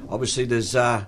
Obviously, 0.09 0.45
there's 0.45 0.75
uh, 0.75 1.03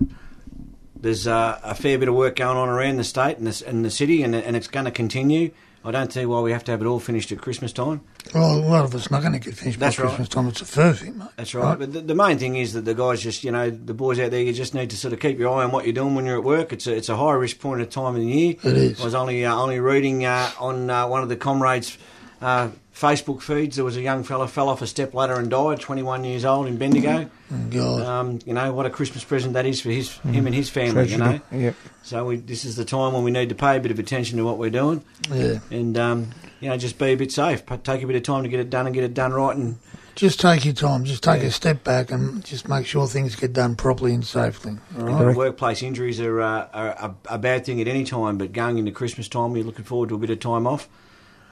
there's 0.96 1.26
uh, 1.26 1.60
a 1.62 1.74
fair 1.74 1.98
bit 1.98 2.08
of 2.08 2.14
work 2.14 2.36
going 2.36 2.56
on 2.56 2.68
around 2.68 2.96
the 2.96 3.04
state 3.04 3.38
and 3.38 3.46
the, 3.46 3.68
and 3.68 3.84
the 3.84 3.90
city, 3.90 4.22
and, 4.22 4.34
and 4.34 4.56
it's 4.56 4.68
going 4.68 4.86
to 4.86 4.90
continue. 4.90 5.52
I 5.84 5.92
don't 5.92 6.12
see 6.12 6.26
why 6.26 6.40
we 6.40 6.50
have 6.50 6.64
to 6.64 6.72
have 6.72 6.82
it 6.82 6.86
all 6.86 6.98
finished 6.98 7.30
at 7.30 7.40
Christmas 7.40 7.72
time. 7.72 8.00
Well, 8.34 8.56
a 8.56 8.58
lot 8.58 8.84
of 8.84 8.94
it's 8.94 9.10
not 9.10 9.22
going 9.22 9.34
to 9.34 9.38
get 9.38 9.54
finished 9.54 9.78
That's 9.78 9.96
by 9.96 10.02
right. 10.02 10.08
Christmas 10.08 10.28
time. 10.28 10.48
It's 10.48 10.60
a 10.60 10.94
thing, 10.94 11.18
mate. 11.18 11.28
That's 11.36 11.54
right. 11.54 11.78
But 11.78 11.92
the, 11.92 12.00
the 12.00 12.14
main 12.16 12.36
thing 12.36 12.56
is 12.56 12.72
that 12.72 12.84
the 12.84 12.94
guys 12.94 13.22
just, 13.22 13.44
you 13.44 13.52
know, 13.52 13.70
the 13.70 13.94
boys 13.94 14.18
out 14.18 14.32
there, 14.32 14.42
you 14.42 14.52
just 14.52 14.74
need 14.74 14.90
to 14.90 14.96
sort 14.96 15.14
of 15.14 15.20
keep 15.20 15.38
your 15.38 15.54
eye 15.54 15.64
on 15.64 15.70
what 15.70 15.84
you're 15.84 15.94
doing 15.94 16.16
when 16.16 16.26
you're 16.26 16.36
at 16.36 16.44
work. 16.44 16.72
It's 16.72 16.88
a, 16.88 16.94
it's 16.94 17.08
a 17.08 17.16
high 17.16 17.32
risk 17.34 17.60
point 17.60 17.80
of 17.80 17.90
time 17.90 18.16
of 18.16 18.20
the 18.20 18.26
year. 18.26 18.56
It 18.64 18.76
is. 18.76 19.00
I 19.00 19.04
was 19.04 19.14
only 19.14 19.46
uh, 19.46 19.54
only 19.54 19.78
reading 19.78 20.24
uh, 20.24 20.50
on 20.58 20.90
uh, 20.90 21.06
one 21.06 21.22
of 21.22 21.28
the 21.28 21.36
comrades' 21.36 21.96
uh, 22.42 22.70
Facebook 22.98 23.40
feeds. 23.42 23.76
There 23.76 23.84
was 23.84 23.96
a 23.96 24.00
young 24.02 24.24
fella 24.24 24.48
fell 24.48 24.68
off 24.68 24.82
a 24.82 24.86
step 24.86 25.14
ladder 25.14 25.34
and 25.38 25.48
died, 25.48 25.78
21 25.80 26.24
years 26.24 26.44
old 26.44 26.66
in 26.66 26.76
Bendigo. 26.78 27.30
Oh, 27.52 27.56
God. 27.70 28.02
Um, 28.02 28.38
you 28.44 28.52
know 28.54 28.72
what 28.72 28.86
a 28.86 28.90
Christmas 28.90 29.22
present 29.22 29.52
that 29.54 29.66
is 29.66 29.80
for 29.80 29.90
his 29.90 30.16
him 30.18 30.46
and 30.46 30.54
his 30.54 30.68
family. 30.68 31.08
You 31.08 31.18
know, 31.18 31.38
Tragedy. 31.38 31.62
Yep. 31.64 31.74
so 32.02 32.24
we, 32.24 32.36
this 32.36 32.64
is 32.64 32.74
the 32.74 32.84
time 32.84 33.12
when 33.12 33.22
we 33.22 33.30
need 33.30 33.50
to 33.50 33.54
pay 33.54 33.76
a 33.76 33.80
bit 33.80 33.92
of 33.92 34.00
attention 34.00 34.36
to 34.38 34.44
what 34.44 34.58
we're 34.58 34.70
doing, 34.70 35.04
yeah. 35.32 35.60
and 35.70 35.96
um, 35.96 36.30
you 36.60 36.68
know 36.68 36.76
just 36.76 36.98
be 36.98 37.06
a 37.06 37.14
bit 37.14 37.30
safe. 37.30 37.64
Take 37.84 38.02
a 38.02 38.06
bit 38.06 38.16
of 38.16 38.24
time 38.24 38.42
to 38.42 38.48
get 38.48 38.58
it 38.58 38.68
done 38.68 38.86
and 38.86 38.94
get 38.94 39.04
it 39.04 39.14
done 39.14 39.32
right, 39.32 39.56
and 39.56 39.78
Just 40.16 40.40
take 40.40 40.64
your 40.64 40.74
time. 40.74 41.04
Just 41.04 41.22
take 41.22 41.42
Yeah. 41.42 41.48
a 41.48 41.52
step 41.52 41.84
back 41.84 42.10
and 42.10 42.44
just 42.44 42.68
make 42.68 42.84
sure 42.84 43.06
things 43.06 43.36
get 43.36 43.52
done 43.52 43.76
properly 43.76 44.12
and 44.12 44.26
safely. 44.26 44.76
Right? 44.96 45.36
Workplace 45.36 45.84
injuries 45.84 46.20
are, 46.20 46.40
uh, 46.40 46.66
are 46.74 46.88
a, 46.88 47.14
a 47.34 47.38
bad 47.38 47.64
thing 47.64 47.80
at 47.80 47.86
any 47.86 48.02
time, 48.02 48.38
but 48.38 48.52
going 48.52 48.78
into 48.78 48.90
Christmas 48.90 49.28
time, 49.28 49.54
you're 49.54 49.64
looking 49.64 49.84
forward 49.84 50.08
to 50.08 50.16
a 50.16 50.18
bit 50.18 50.30
of 50.30 50.40
time 50.40 50.66
off. 50.66 50.88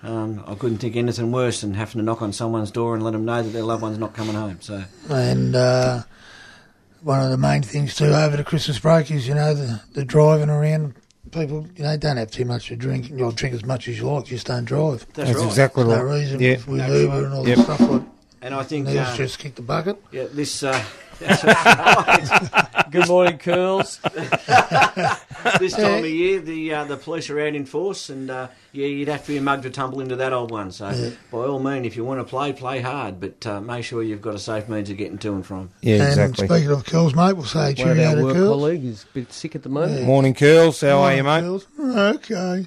Um, 0.03 0.45
I 0.47 0.55
couldn't 0.55 0.79
think 0.79 0.95
anything 0.95 1.33
worse 1.33 1.63
than 1.63 1.75
having 1.75 1.99
to 2.01 2.03
knock 2.05 2.23
on 2.23 2.33
someone's 2.33 2.71
door 2.71 2.95
and 2.95 3.03
let 3.03 3.13
them 3.13 3.25
know 3.25 3.43
that 3.43 3.49
their 3.51 3.63
loved 3.63 3.83
one's 3.83 3.99
not 3.99 4.15
coming 4.15 4.35
home. 4.35 4.59
So, 4.61 4.85
And 5.11 5.57
uh, 5.57 6.03
one 7.03 7.23
of 7.23 7.31
the 7.31 7.39
main 7.39 7.63
things 7.63 7.95
too 7.97 8.07
over 8.07 8.37
the 8.37 8.45
Christmas 8.45 8.79
break 8.79 9.11
is 9.11 9.27
you 9.27 9.35
know 9.35 9.55
the 9.55 9.81
the 9.95 10.05
driving 10.05 10.51
around. 10.51 10.95
People, 11.33 11.67
you 11.75 11.83
know, 11.83 11.97
don't 11.97 12.19
have 12.19 12.31
too 12.31 12.45
much 12.45 12.69
to 12.69 12.77
drink. 12.77 13.11
You'll 13.11 13.33
drink 13.33 13.53
as 13.55 13.65
much 13.65 13.89
as 13.89 13.99
you 13.99 14.09
like, 14.09 14.27
just 14.27 14.47
don't 14.47 14.65
drive. 14.65 15.01
that's, 15.13 15.31
That's 15.31 15.41
right. 15.41 15.47
exactly 15.49 15.83
There's 15.85 15.99
no 15.99 16.05
reason 16.05 16.41
Yeah. 16.41 16.51
with, 16.53 16.69
with 16.69 16.79
That's 16.81 16.93
Uber 16.93 17.09
right. 17.15 17.25
and 17.25 17.35
all 17.35 17.49
Yep. 17.49 17.57
the 17.57 17.63
stuff 17.65 17.81
like 17.81 18.03
And 18.43 18.55
I 18.55 18.63
think 18.63 18.89
uh, 18.89 19.17
just 19.17 19.39
kick 19.41 19.57
the 19.57 19.63
bucket. 19.63 20.01
yeah, 20.13 20.27
this 20.33 20.63
uh, 20.63 20.71
that's 20.71 20.85
right. 20.85 20.87
Good 22.91 23.09
morning, 23.09 23.39
curls. 23.39 23.99
this 25.59 25.75
time 25.75 26.05
of 26.05 26.11
year, 26.11 26.41
the 26.41 26.75
uh, 26.75 26.85
the 26.85 26.97
police 26.97 27.31
are 27.31 27.41
out 27.41 27.55
in 27.55 27.65
force, 27.65 28.11
and 28.11 28.29
uh, 28.31 28.49
yeah, 28.73 28.87
you'd 28.87 29.09
have 29.09 29.23
to 29.23 29.29
be 29.29 29.37
a 29.39 29.41
mug 29.41 29.63
to 29.63 29.71
tumble 29.71 30.01
into 30.01 30.17
that 30.17 30.33
old 30.35 30.51
one. 30.51 30.71
So, 30.73 30.91
Yeah. 30.91 31.11
by 31.33 31.39
all 31.39 31.59
means, 31.59 31.87
if 31.87 31.97
you 31.97 32.05
want 32.05 32.21
to 32.21 32.25
play, 32.25 32.53
play 32.53 32.81
hard, 32.81 33.19
but 33.19 33.47
uh, 33.47 33.61
make 33.61 33.85
sure 33.85 34.03
you've 34.03 34.21
got 34.23 34.35
a 34.35 34.39
safe 34.39 34.69
means 34.69 34.91
of 34.91 34.97
getting 34.99 35.19
to 35.19 35.33
and 35.33 35.45
from. 35.47 35.71
Yeah, 35.81 35.95
and 35.97 36.21
exactly. 36.21 36.49
speaking 36.49 36.71
of 36.71 36.85
curls, 36.85 37.15
mate, 37.15 37.33
we'll 37.33 37.45
say 37.47 37.61
One 37.61 37.71
of 37.71 37.77
cheerio 37.77 38.09
our 38.11 38.17
to 38.17 38.25
work 38.25 38.35
curls. 38.35 38.49
colleague 38.49 38.85
is 38.85 39.05
a 39.05 39.07
bit 39.15 39.33
sick 39.33 39.55
at 39.57 39.63
the 39.63 39.69
moment. 39.71 40.03
Morning, 40.05 40.35
Curls. 40.35 40.81
How 40.83 40.99
are 40.99 41.15
you, 41.15 41.23
mate? 41.25 41.41
Curls. 41.41 41.67
Okay. 41.81 42.67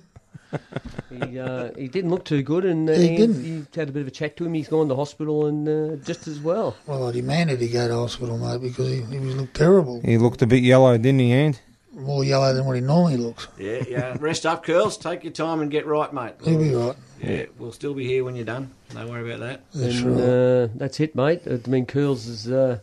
He, 1.10 1.40
uh, 1.40 1.72
he 1.76 1.88
didn't 1.88 2.12
look 2.12 2.26
too 2.26 2.44
good, 2.44 2.66
and 2.66 2.90
uh, 2.90 2.94
He 2.94 3.10
he, 3.10 3.18
didn't. 3.18 3.44
he 3.44 3.66
had 3.80 3.90
a 3.90 3.92
bit 3.92 4.02
of 4.02 4.08
a 4.08 4.12
chat 4.12 4.38
to 4.38 4.46
him. 4.46 4.54
He's 4.54 4.68
gone 4.68 4.88
to 4.90 4.96
hospital, 4.96 5.48
and 5.48 5.68
uh, 5.68 5.96
just 6.06 6.28
as 6.28 6.40
well. 6.40 6.76
Well, 6.86 7.08
I 7.08 7.12
demanded 7.12 7.60
he 7.62 7.68
go 7.70 7.88
to 7.88 7.96
hospital, 7.96 8.38
mate, 8.38 8.62
because 8.62 8.88
he, 8.88 9.02
he 9.02 9.20
was 9.20 9.36
looked 9.36 9.56
terrible. 9.56 10.02
He 10.02 10.18
looked 10.18 10.42
a 10.42 10.48
bit 10.48 10.64
yellow, 10.64 10.98
didn't 10.98 11.20
he, 11.20 11.32
And? 11.32 11.60
More 11.92 12.24
yellow 12.24 12.54
than 12.54 12.66
what 12.66 12.76
he 12.76 12.82
normally 12.82 13.18
looks. 13.18 13.48
Yeah, 13.58 13.84
yeah. 13.88 14.16
Rest 14.20 14.46
up, 14.46 14.64
curls. 14.64 14.96
Take 14.98 15.24
your 15.24 15.34
time 15.34 15.60
and 15.60 15.70
get 15.72 15.86
right, 15.86 16.14
mate. 16.14 16.34
He'll 16.44 16.58
be 16.60 16.74
right. 16.74 16.96
Yeah, 17.22 17.46
we'll 17.58 17.74
still 17.74 17.94
be 17.94 18.06
here 18.06 18.24
when 18.24 18.36
you're 18.36 18.46
done. 18.46 18.72
Don't 18.92 19.10
worry 19.10 19.30
about 19.30 19.40
that. 19.42 19.64
That's 19.74 19.98
and 20.00 20.16
right. 20.16 20.24
uh, 20.24 20.68
that's 20.76 21.00
it, 21.02 21.16
mate. 21.16 21.42
I 21.46 21.60
mean, 21.68 21.86
Curls 21.88 22.28
is, 22.28 22.50
uh, 22.50 22.80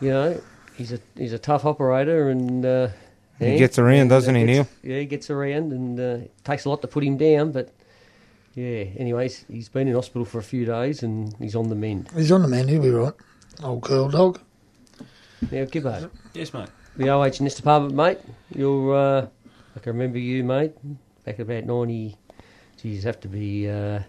you 0.00 0.10
know, 0.10 0.40
he's 0.76 0.92
a 0.92 0.98
he's 1.16 1.32
a 1.32 1.38
tough 1.38 1.64
operator, 1.64 2.28
and 2.28 2.66
uh, 3.40 3.44
He 3.44 3.52
yeah, 3.52 3.58
gets 3.58 3.78
around, 3.78 4.00
and, 4.00 4.10
doesn't 4.10 4.34
he, 4.34 4.46
gets- 4.46 4.68
Yeah, 4.82 4.98
he 4.98 5.06
gets 5.06 5.30
around, 5.30 5.72
and 5.72 5.98
uh, 5.98 6.02
it 6.24 6.44
takes 6.44 6.64
a 6.64 6.70
lot 6.70 6.80
to 6.82 6.88
put 6.88 7.02
him 7.04 7.16
down. 7.16 7.52
But 7.52 7.70
yeah, 8.54 8.84
anyways, 8.96 9.44
he's 9.48 9.68
been 9.68 9.88
in 9.88 9.94
hospital 9.94 10.24
for 10.24 10.38
a 10.38 10.42
few 10.42 10.64
days, 10.64 11.02
and 11.02 11.34
he's 11.38 11.56
on 11.56 11.68
the 11.68 11.74
mend. 11.74 12.08
He's 12.14 12.30
on 12.32 12.42
the 12.42 12.48
mend. 12.48 12.68
He'll 12.70 12.82
be 12.82 12.90
right. 12.90 13.12
Old 13.62 13.82
curl 13.82 14.08
dog. 14.08 14.40
Now, 15.50 15.64
Gibbo, 15.64 16.10
Yes, 16.32 16.52
mate. 16.54 16.68
the 16.96 17.10
OH&S 17.10 17.54
department, 17.56 17.94
mate. 17.94 18.18
You're, 18.54 18.94
uh, 18.96 19.26
I 19.76 19.78
can 19.80 19.92
remember 19.92 20.18
you, 20.18 20.42
mate, 20.44 20.72
back 21.24 21.38
about 21.38 21.64
ninety. 21.64 22.16
Geez, 22.80 23.04
have 23.04 23.20
to 23.20 23.28
be. 23.28 23.68
Uh, 23.68 24.00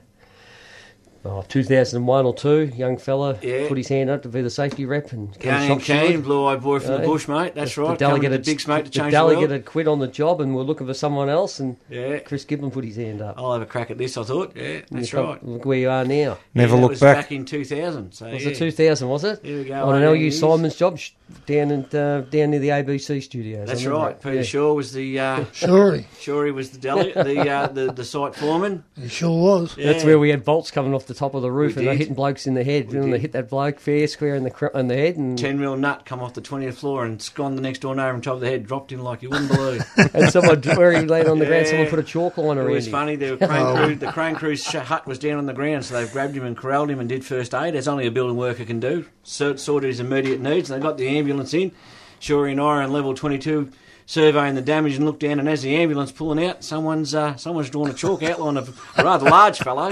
Oh, 1.27 1.43
2001 1.47 2.25
or 2.25 2.33
two, 2.35 2.71
young 2.75 2.97
fella 2.97 3.37
Yeah. 3.41 3.67
put 3.67 3.77
his 3.77 3.87
hand 3.87 4.09
up 4.11 4.21
to 4.21 4.29
be 4.29 4.41
the 4.41 4.49
safety 4.51 4.85
rep 4.85 5.11
and 5.11 5.33
come 5.39 5.51
Young 5.51 5.71
and 5.71 5.81
shop 5.83 6.07
keen, 6.07 6.21
blue-eyed 6.21 6.61
boy 6.61 6.79
from 6.79 7.01
the 7.01 7.07
bush, 7.07 7.27
mate. 7.27 7.55
That's 7.55 7.73
The- 7.73 7.81
right. 7.81 7.97
The 7.97 8.05
delegate, 8.05 8.29
to 8.29 8.35
had, 8.37 8.45
big 8.45 8.59
smoke 8.59 8.85
to 8.85 8.91
the 8.91 9.09
delegate 9.09 9.39
the 9.39 9.39
world. 9.39 9.51
had 9.51 9.65
quit 9.65 9.87
on 9.87 9.99
the 9.99 10.07
job 10.07 10.39
and 10.39 10.55
we're 10.55 10.61
looking 10.61 10.85
for 10.85 10.93
someone 10.93 11.27
else, 11.29 11.59
and 11.59 11.77
Yeah, 11.89 12.19
Chris 12.19 12.45
Giblin 12.45 12.71
put 12.71 12.85
his 12.85 12.97
hand 12.97 13.21
up. 13.21 13.35
I'll 13.39 13.53
have 13.53 13.61
a 13.63 13.65
crack 13.65 13.89
at 13.89 13.97
this. 13.97 14.17
I 14.17 14.23
thought. 14.23 14.53
Yeah, 14.55 14.81
that's 14.91 15.11
Look- 15.13 15.25
right. 15.27 15.45
Look 15.47 15.65
where 15.65 15.79
you 15.79 15.89
are 15.89 16.05
now. 16.05 16.37
Never 16.53 16.69
yeah, 16.73 16.75
that 16.75 16.81
looked 16.81 16.89
was 16.91 16.99
back. 16.99 17.15
Back 17.17 17.31
in 17.31 17.45
2000. 17.45 18.11
So 18.13 18.29
Was 18.29 18.43
yeah. 18.43 18.51
it 18.51 18.55
2000? 18.57 19.09
Was 19.09 19.23
it? 19.23 19.39
Here 19.43 19.57
we 19.57 19.63
go. 19.65 19.83
on 19.83 19.95
an 19.95 20.03
LU 20.03 20.13
years. 20.13 20.39
Simon's 20.39 20.75
job 20.75 20.99
down 21.47 21.71
at 21.71 21.95
uh, 21.95 22.21
down 22.21 22.51
near 22.51 22.59
the 22.59 22.69
ABC 22.69 23.19
studios. 23.23 23.67
That's 23.67 23.83
right. 23.85 24.11
it. 24.11 24.21
Peter 24.21 24.35
Yeah. 24.35 24.41
Shaw 24.43 24.73
was 24.73 24.93
the. 24.93 25.19
Uh, 25.19 25.45
Surely. 25.53 26.05
sure, 26.19 26.45
he 26.45 26.51
was 26.51 26.69
the 26.69 26.77
delegate, 26.77 27.15
the, 27.25 27.49
uh, 27.49 27.67
the 27.67 27.91
the 27.91 28.05
site 28.05 28.35
foreman. 28.35 28.83
He 29.01 29.07
sure 29.07 29.41
was. 29.61 29.75
That's 29.75 30.03
where 30.03 30.19
we 30.19 30.29
had 30.29 30.45
bolts 30.45 30.69
coming 30.69 30.93
off 30.93 31.07
the 31.07 31.14
top 31.15 31.33
of 31.33 31.41
the 31.41 31.51
roof 31.51 31.75
We 31.75 31.79
and 31.81 31.87
they're 31.87 31.95
hitting 31.95 32.13
blokes 32.13 32.45
in 32.45 32.53
the 32.53 32.63
head. 32.63 32.91
We 32.91 32.97
and 32.97 33.11
they 33.13 33.19
hit 33.19 33.31
that 33.31 33.49
bloke 33.49 33.79
fair 33.79 34.07
square 34.07 34.35
in 34.35 34.43
the 34.43 34.51
cr- 34.51 34.67
in 34.67 34.87
the 34.87 34.95
head, 34.95 35.15
and, 35.15 35.37
10 35.37 35.59
mil 35.59 35.75
nut 35.75 36.05
come 36.05 36.21
off 36.21 36.33
the 36.33 36.41
20th 36.41 36.75
floor 36.75 37.05
and 37.05 37.27
gone 37.35 37.55
the 37.55 37.61
next 37.61 37.79
door 37.79 37.95
neighbour 37.95 38.13
on 38.13 38.21
top 38.21 38.35
of 38.35 38.39
the 38.41 38.47
head, 38.49 38.65
dropped 38.67 38.91
him 38.91 38.99
like 39.01 39.21
you 39.23 39.29
wouldn't 39.29 39.49
believe. 39.51 39.83
and 40.13 40.29
someone 40.29 40.61
where 40.61 40.91
he 40.91 41.05
laid 41.05 41.27
on 41.27 41.39
the 41.39 41.45
ground, 41.45 41.67
someone 41.67 41.87
put 41.87 41.99
a 41.99 42.03
chalk 42.03 42.37
line 42.37 42.57
It 42.57 42.61
around 42.61 42.71
was 42.71 42.87
him. 42.87 42.91
funny. 42.91 43.15
The 43.15 43.37
crane, 43.45 43.51
oh. 43.51 43.75
crew, 43.75 43.95
the 43.95 44.11
crane 44.11 44.35
crew's 44.35 44.65
hut 44.65 45.07
was 45.07 45.17
down 45.19 45.37
on 45.37 45.45
the 45.45 45.53
ground, 45.53 45.85
so 45.85 45.95
they've 45.95 46.11
grabbed 46.11 46.35
him 46.35 46.45
and 46.45 46.55
corralled 46.57 46.89
him 46.89 46.99
and 46.99 47.09
did 47.09 47.25
first 47.25 47.53
aid, 47.53 47.75
as 47.75 47.87
only 47.87 48.05
a 48.05 48.11
building 48.11 48.37
worker 48.37 48.65
can 48.65 48.79
do. 48.79 49.05
So, 49.23 49.55
sorted 49.55 49.87
his 49.89 49.99
immediate 49.99 50.39
needs, 50.41 50.69
and 50.69 50.79
they 50.79 50.85
got 50.85 50.97
the 50.97 51.07
ambulance 51.07 51.53
in. 51.53 51.71
Shorey 52.19 52.51
and 52.51 52.61
I 52.61 52.63
are 52.63 52.81
on 52.81 52.91
level 52.91 53.13
22 53.13 53.71
surveying 54.05 54.55
the 54.55 54.61
damage 54.61 54.95
and 54.95 55.05
looked 55.05 55.21
down, 55.21 55.39
and 55.39 55.49
as 55.49 55.61
the 55.61 55.75
ambulance 55.75 56.11
pulling 56.11 56.43
out, 56.45 56.63
someone's 56.63 57.15
uh, 57.15 57.35
someone's 57.35 57.69
drawn 57.69 57.89
a 57.89 57.93
chalk 57.93 58.23
outline 58.23 58.57
of 58.57 58.79
a 58.97 59.03
rather 59.03 59.29
large 59.29 59.57
fellow, 59.59 59.89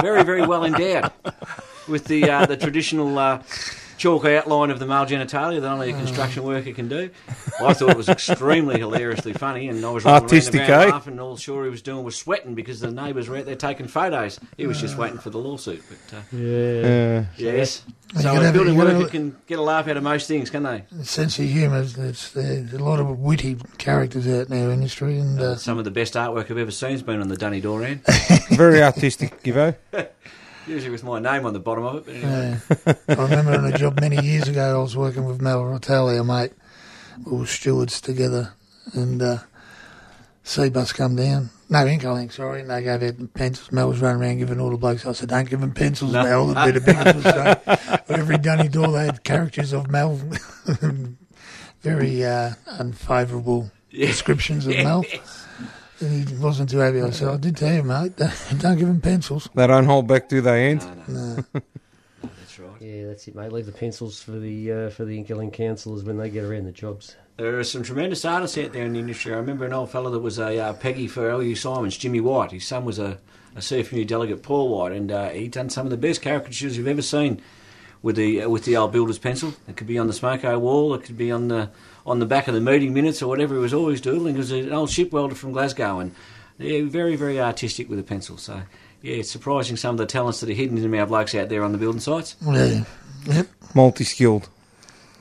very, 0.00 0.22
very 0.22 0.46
well 0.46 0.64
endowed, 0.64 1.10
with 1.88 2.04
the, 2.06 2.30
uh, 2.30 2.46
the 2.46 2.56
traditional. 2.56 3.18
Uh, 3.18 3.42
Chalk 4.00 4.24
outline 4.24 4.70
of 4.70 4.78
the 4.78 4.86
male 4.86 5.04
genitalia 5.04 5.60
that 5.60 5.70
only 5.70 5.90
a 5.90 5.92
construction 5.92 6.42
worker 6.42 6.72
can 6.72 6.88
do. 6.88 7.10
I 7.60 7.74
thought 7.74 7.90
it 7.90 7.96
was 7.98 8.08
extremely 8.08 8.78
hilariously 8.78 9.34
funny, 9.34 9.68
and 9.68 9.84
I 9.84 9.90
was 9.90 10.06
rolling 10.06 10.22
Artistic, 10.22 10.62
around 10.62 10.70
eh? 10.70 10.90
laughing, 10.90 11.12
and 11.12 11.20
all 11.20 11.36
sure 11.36 11.64
he 11.64 11.70
was 11.70 11.82
doing 11.82 12.02
was 12.02 12.16
sweating 12.16 12.54
because 12.54 12.80
the 12.80 12.90
neighbours 12.90 13.28
were 13.28 13.36
out 13.36 13.44
there 13.44 13.56
taking 13.56 13.88
photos. 13.88 14.40
He 14.56 14.66
was 14.66 14.80
just 14.80 14.96
waiting 14.96 15.18
for 15.18 15.28
the 15.28 15.36
lawsuit. 15.36 15.82
But 15.86 16.16
uh, 16.16 16.22
Yeah. 16.32 17.24
Uh, 17.28 17.32
yes, 17.36 17.82
so 18.18 18.34
a 18.34 18.50
building 18.52 18.72
you 18.72 18.80
worker 18.80 19.06
can 19.06 19.36
get 19.46 19.58
a 19.58 19.62
laugh 19.62 19.86
out 19.86 19.98
of 19.98 20.02
most 20.02 20.26
things, 20.26 20.48
can 20.48 20.62
they? 20.62 20.84
sense 21.02 21.38
of 21.38 21.44
humour. 21.44 21.82
There's, 21.82 22.32
there's 22.32 22.72
a 22.72 22.82
lot 22.82 23.00
of 23.00 23.18
witty 23.18 23.58
characters 23.76 24.26
out 24.26 24.48
in 24.48 24.64
our 24.64 24.72
industry, 24.72 25.18
and 25.18 25.38
uh, 25.38 25.56
Some 25.56 25.76
of 25.76 25.84
the 25.84 25.90
best 25.90 26.14
artwork 26.14 26.50
I've 26.50 26.56
ever 26.56 26.70
seen 26.70 26.92
has 26.92 27.02
been 27.02 27.20
on 27.20 27.28
the 27.28 27.36
Dunny 27.36 27.60
Doran, 27.60 28.00
very 28.52 28.82
artistic, 28.82 29.42
Gibbo. 29.42 29.76
usually 30.66 30.90
with 30.90 31.04
my 31.04 31.18
name 31.18 31.46
on 31.46 31.52
the 31.52 31.60
bottom 31.60 31.84
of 31.84 31.96
it. 31.96 32.06
But 32.06 32.14
anyway. 32.14 32.58
uh, 32.86 32.94
I 33.08 33.22
remember 33.22 33.52
on 33.52 33.64
a 33.72 33.76
job 33.78 34.00
many 34.00 34.20
years 34.24 34.48
ago, 34.48 34.78
I 34.78 34.82
was 34.82 34.96
working 34.96 35.24
with 35.24 35.40
Mel 35.40 35.62
Rotelli, 35.62 36.18
a 36.20 36.24
mate. 36.24 36.52
We 37.24 37.36
were 37.38 37.46
stewards 37.46 38.00
together, 38.00 38.52
and 38.94 39.20
uh, 39.20 39.38
Cbus 40.44 40.94
come 40.94 41.16
down. 41.16 41.50
No, 41.68 41.78
Incolink, 41.84 42.32
sorry, 42.32 42.62
and 42.62 42.70
they 42.70 42.82
gave 42.82 43.02
out 43.02 43.34
pencils. 43.34 43.70
Mel 43.70 43.88
was 43.90 44.00
running 44.00 44.22
around 44.22 44.38
giving 44.38 44.60
all 44.60 44.70
the 44.70 44.76
blokes. 44.76 45.06
I 45.06 45.12
said, 45.12 45.28
"Don't 45.28 45.48
give 45.48 45.60
them 45.60 45.72
pencils, 45.72 46.12
No. 46.12 46.22
Mel." 46.24 46.50
It'd 46.66 46.74
be 46.74 46.80
the 46.80 46.86
biggest 46.86 47.24
mistake. 47.24 48.00
Every 48.08 48.38
dunny 48.38 48.68
door, 48.68 48.88
they 48.88 49.06
had 49.06 49.22
characters 49.22 49.72
of 49.72 49.88
Mel. 49.90 50.20
Very 51.82 52.24
uh, 52.24 52.52
unfavourable 52.66 53.70
descriptions 53.90 54.66
of 54.66 54.74
Mel. 54.82 55.04
And 56.00 56.28
he 56.28 56.34
wasn't 56.36 56.70
too 56.70 56.78
happy. 56.78 57.02
I 57.02 57.10
said, 57.10 57.28
"I 57.28 57.36
did 57.36 57.56
tell 57.56 57.74
you, 57.74 57.82
mate, 57.82 58.16
don't, 58.16 58.32
don't 58.58 58.78
give 58.78 58.88
him 58.88 59.00
pencils." 59.00 59.48
They 59.54 59.66
don't 59.66 59.84
hold 59.84 60.06
back, 60.06 60.28
do 60.28 60.40
they, 60.40 60.70
Ant? 60.70 61.08
No, 61.08 61.14
no, 61.14 61.44
No. 61.54 61.60
that's 62.22 62.58
right. 62.58 62.70
Yeah, 62.80 63.06
that's 63.06 63.26
it, 63.28 63.34
mate. 63.34 63.52
Leave 63.52 63.66
the 63.66 63.72
pencils 63.72 64.22
for 64.22 64.32
the 64.32 64.72
uh, 64.72 64.90
for 64.90 65.04
the 65.04 65.22
Incolink 65.22 65.52
counsellors 65.52 66.02
when 66.04 66.16
they 66.18 66.30
get 66.30 66.44
around 66.44 66.64
the 66.64 66.72
jobs. 66.72 67.16
There 67.36 67.58
are 67.58 67.64
some 67.64 67.82
tremendous 67.82 68.24
artists 68.24 68.58
out 68.58 68.72
there 68.72 68.84
in 68.84 68.92
the 68.92 68.98
industry. 68.98 69.32
I 69.32 69.36
remember 69.38 69.64
an 69.64 69.72
old 69.72 69.90
fellow 69.90 70.10
that 70.10 70.18
was 70.18 70.38
a 70.38 70.58
uh, 70.58 70.72
Peggy 70.74 71.06
for 71.08 71.30
L.U. 71.30 71.54
Simons, 71.56 71.96
Jimmy 71.96 72.20
White. 72.20 72.50
His 72.52 72.66
son 72.66 72.84
was 72.84 72.98
a, 72.98 73.18
a 73.56 73.60
CFMU 73.60 74.06
delegate, 74.06 74.42
Paul 74.42 74.68
White, 74.68 74.92
and 74.92 75.10
uh, 75.10 75.30
he'd 75.30 75.52
done 75.52 75.70
some 75.70 75.86
of 75.86 75.90
the 75.90 75.96
best 75.96 76.20
caricatures 76.20 76.76
you've 76.76 76.86
ever 76.86 77.00
seen 77.00 77.40
with 78.02 78.16
the 78.16 78.42
uh, 78.42 78.48
with 78.48 78.64
the 78.64 78.76
old 78.76 78.92
builder's 78.92 79.18
pencil. 79.18 79.54
It 79.68 79.76
could 79.76 79.86
be 79.86 79.98
on 79.98 80.06
the 80.06 80.12
smoko 80.12 80.58
wall, 80.58 80.94
it 80.94 81.04
could 81.04 81.18
be 81.18 81.30
on 81.30 81.48
the 81.48 81.70
on 82.06 82.18
the 82.18 82.26
back 82.26 82.48
of 82.48 82.54
the 82.54 82.60
meeting 82.60 82.94
minutes 82.94 83.22
or 83.22 83.28
whatever. 83.28 83.54
He 83.54 83.60
was 83.60 83.74
always 83.74 84.00
doodling. 84.00 84.34
He 84.34 84.38
was 84.38 84.52
an 84.52 84.72
old 84.72 84.90
ship 84.90 85.12
welder 85.12 85.34
from 85.34 85.52
Glasgow, 85.52 85.98
and 85.98 86.14
yeah, 86.58 86.82
very 86.84 87.16
very 87.16 87.40
artistic 87.40 87.88
with 87.88 87.98
a 87.98 88.02
pencil. 88.02 88.36
So 88.36 88.62
yeah, 89.02 89.16
it's 89.16 89.30
surprising 89.30 89.76
some 89.76 89.94
of 89.94 89.98
the 89.98 90.06
talents 90.06 90.40
that 90.40 90.50
are 90.50 90.54
hidden 90.54 90.78
in 90.78 90.94
our 90.94 91.06
blokes 91.06 91.34
out 91.34 91.48
there 91.48 91.62
on 91.62 91.72
the 91.72 91.78
building 91.78 92.00
sites. 92.00 92.36
Yeah. 92.42 92.84
Yep. 93.26 93.46
Multi 93.74 94.04
skilled. 94.04 94.48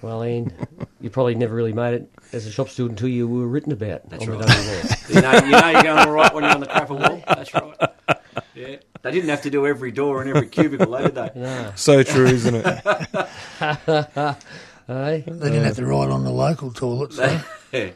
Well, 0.01 0.23
Ian, 0.23 0.53
you 1.01 1.09
probably 1.09 1.35
never 1.35 1.53
really 1.53 1.73
made 1.73 1.93
it 1.93 2.09
as 2.31 2.45
a 2.45 2.51
shop 2.51 2.69
steward 2.69 2.91
until 2.91 3.09
you 3.09 3.27
were 3.27 3.47
written 3.47 3.73
about. 3.73 4.09
That's 4.09 4.25
on 4.25 4.37
right. 4.37 4.47
Dunny 4.47 4.79
You 5.09 5.21
know, 5.21 5.33
you 5.33 5.51
know 5.51 5.69
you're 5.71 5.83
going 5.83 5.99
all 5.99 6.11
right 6.11 6.33
when 6.33 6.43
you're 6.45 6.53
on 6.53 6.59
the 6.61 6.67
crapper 6.67 6.89
wall. 6.97 7.21
That's 7.27 7.53
right. 7.53 8.18
Yeah, 8.59 8.75
they 9.03 9.11
didn't 9.11 9.29
have 9.29 9.43
to 9.43 9.49
do 9.49 9.65
every 9.65 9.91
door 9.91 10.21
and 10.21 10.29
every 10.29 10.49
cubicle, 10.49 10.91
though, 10.91 11.03
did 11.03 11.15
they? 11.15 11.31
no. 11.35 11.71
So 11.75 12.03
true, 12.03 12.25
isn't 12.25 12.55
it? 12.55 14.37
Hey? 14.87 15.23
They 15.27 15.49
didn't 15.49 15.65
have 15.65 15.75
to 15.75 15.85
ride 15.85 16.09
on 16.09 16.23
the 16.23 16.31
local 16.31 16.71
toilets. 16.73 17.17
So. 17.17 17.41
Yeah. 17.71 17.91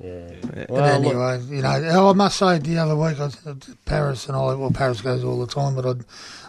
Yeah. 0.00 0.30
But 0.40 0.70
Well, 0.70 1.00
look, 1.00 1.12
anyway, 1.12 1.56
you 1.56 1.60
know, 1.60 1.82
oh, 1.92 2.10
I 2.10 2.12
must 2.14 2.38
say, 2.38 2.58
the 2.58 2.78
other 2.78 2.96
week, 2.96 3.20
I, 3.20 3.28
Paris 3.84 4.26
and 4.28 4.36
I, 4.36 4.54
well, 4.54 4.70
Paris 4.70 5.02
goes 5.02 5.22
all 5.22 5.38
the 5.38 5.46
time, 5.46 5.74
but 5.74 5.84
I'd, 5.84 6.04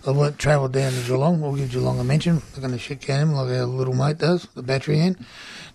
I 0.07 0.11
went 0.11 0.39
travelled 0.39 0.71
down 0.71 0.93
to 0.93 1.01
Geelong. 1.01 1.41
We'll 1.41 1.55
give 1.55 1.71
Geelong 1.71 1.99
a 1.99 2.05
mention. 2.05 2.41
We're 2.55 2.61
going 2.61 2.71
to 2.71 2.79
shit 2.79 3.01
can 3.01 3.19
him 3.19 3.31
like 3.33 3.49
our 3.49 3.65
little 3.65 3.93
mate 3.93 4.19
does, 4.19 4.47
the 4.55 4.63
battery 4.63 5.01
end. 5.01 5.17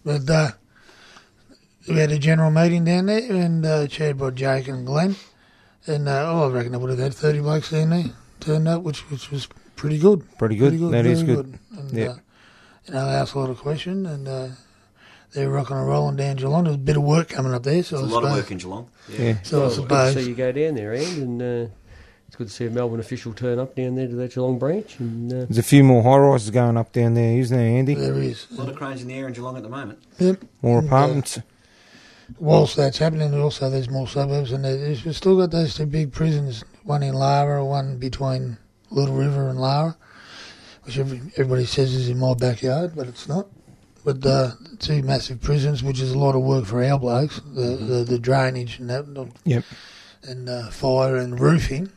But 0.02 0.30
uh, 0.30 0.52
we 1.87 1.96
had 1.96 2.12
a 2.12 2.18
general 2.18 2.50
meeting 2.50 2.87
down 2.87 3.07
there, 3.07 3.30
and 3.30 3.66
uh, 3.66 3.87
chaired 3.88 4.16
by 4.16 4.30
Jake 4.30 4.68
and 4.68 4.87
Glenn. 4.87 5.16
And 5.87 6.09
uh, 6.09 6.25
oh, 6.33 6.49
I 6.49 6.53
reckon 6.53 6.75
I 6.75 6.79
would 6.79 6.90
have 6.90 6.99
had 6.99 7.14
30 7.14 7.40
blokes 7.40 7.70
down 7.70 7.90
there 7.90 8.05
turned 8.40 8.68
up, 8.68 8.83
which, 8.83 9.01
which 9.11 9.31
was 9.31 9.47
pretty 9.77 9.99
good. 9.99 10.25
Pretty 10.38 10.57
good. 10.57 10.79
That 10.92 11.05
is 11.07 11.23
very 11.23 11.37
good. 11.37 11.59
And, 11.77 11.90
Yeah. 11.92 12.05
uh, 12.09 12.14
you 12.87 12.94
know, 12.94 13.07
they 13.07 13.12
asked 13.12 13.35
a 13.35 13.38
lot 13.38 13.51
of 13.51 13.59
questions, 13.59 14.07
and 14.07 14.29
uh, 14.29 14.49
they're 15.33 15.49
rocking 15.51 15.77
and 15.77 15.87
rolling 15.87 16.16
down 16.16 16.37
Geelong. 16.37 16.64
There's 16.64 16.77
a 16.77 16.79
bit 16.79 16.97
of 16.97 17.03
work 17.03 17.29
coming 17.29 17.53
up 17.55 17.62
there, 17.64 17.83
so 17.83 17.99
There's 17.99 18.09
I 18.12 18.12
a 18.12 18.14
lot 18.14 18.25
of 18.25 18.33
work 18.33 18.51
in 18.51 18.59
Geelong. 18.59 18.88
Yeah. 19.09 19.20
Yeah. 19.23 19.37
So 19.42 19.57
I 19.57 19.61
well, 19.61 19.68
it's 19.68 19.77
good 19.79 19.88
to 19.88 19.94
suppose 20.11 20.14
see 20.25 20.29
you 20.31 20.35
go 20.35 20.53
down 20.53 20.75
there, 20.75 20.94
Ian, 20.94 21.23
and 21.23 21.42
uh, 21.42 21.70
it's 22.29 22.37
good 22.37 22.49
to 22.49 22.53
see 22.53 22.66
a 22.66 22.70
Melbourne 22.70 23.01
official 23.01 23.33
turn 23.35 23.59
up 23.59 23.75
down 23.75 23.94
there 23.94 24.07
to 24.09 24.14
that 24.16 24.35
Geelong 24.35 24.59
branch. 24.59 24.99
And 25.01 25.33
uh, 25.33 25.37
There's 25.47 25.59
a 25.59 25.62
few 25.62 25.85
more 25.85 26.03
high 26.03 26.16
rises 26.18 26.51
going 26.51 26.77
up 26.77 26.92
down 26.92 27.14
there, 27.14 27.38
isn't 27.38 27.57
there, 27.57 27.66
Andy? 27.66 27.94
there 27.94 28.14
is. 28.18 28.47
A 28.53 28.55
lot 28.55 28.68
of 28.68 28.77
cranes 28.77 29.03
in 29.03 29.09
the 29.09 29.14
air 29.14 29.27
in 29.27 29.33
Geelong 29.35 29.57
at 29.57 29.62
the 29.62 29.68
moment. 29.68 29.99
Yep. 30.18 30.44
More 30.62 30.79
And, 30.79 30.87
uh, 30.87 30.88
apartments. 30.88 31.38
Whilst 32.38 32.76
that's 32.76 32.98
happening, 32.98 33.34
also 33.40 33.70
there's 33.70 33.90
more 33.90 34.08
suburbs, 34.08 34.52
and 34.52 34.64
we've 34.64 35.16
still 35.16 35.37
got 35.37 35.50
those 35.50 35.74
two 35.74 35.87
big 35.87 36.12
prisons, 36.12 36.64
one 36.84 37.02
in 37.02 37.14
Lara, 37.14 37.64
one 37.64 37.98
between 37.98 38.58
Little 38.90 39.14
River 39.14 39.48
and 39.48 39.60
Lara, 39.60 39.96
which 40.84 40.98
every, 40.98 41.20
everybody 41.37 41.64
says 41.64 41.94
is 41.94 42.08
in 42.08 42.18
my 42.18 42.34
backyard, 42.34 42.92
but 42.94 43.06
it's 43.08 43.28
not. 43.28 43.46
But 44.04 44.24
uh, 44.26 44.50
two 44.80 45.02
massive 45.02 45.40
prisons, 45.40 45.82
which 45.82 45.98
is 46.00 46.12
a 46.12 46.18
lot 46.18 46.34
of 46.34 46.42
work 46.42 46.66
for 46.66 46.84
our 46.84 46.98
blokes, 46.98 47.40
the 47.54 47.76
the, 47.76 48.04
the 48.04 48.18
drainage 48.18 48.78
and 48.78 48.90
that, 48.90 49.06
Yep. 49.44 49.64
and 50.24 50.48
uh, 50.48 50.68
fire 50.70 51.16
and 51.16 51.40
roofing. 51.40 51.90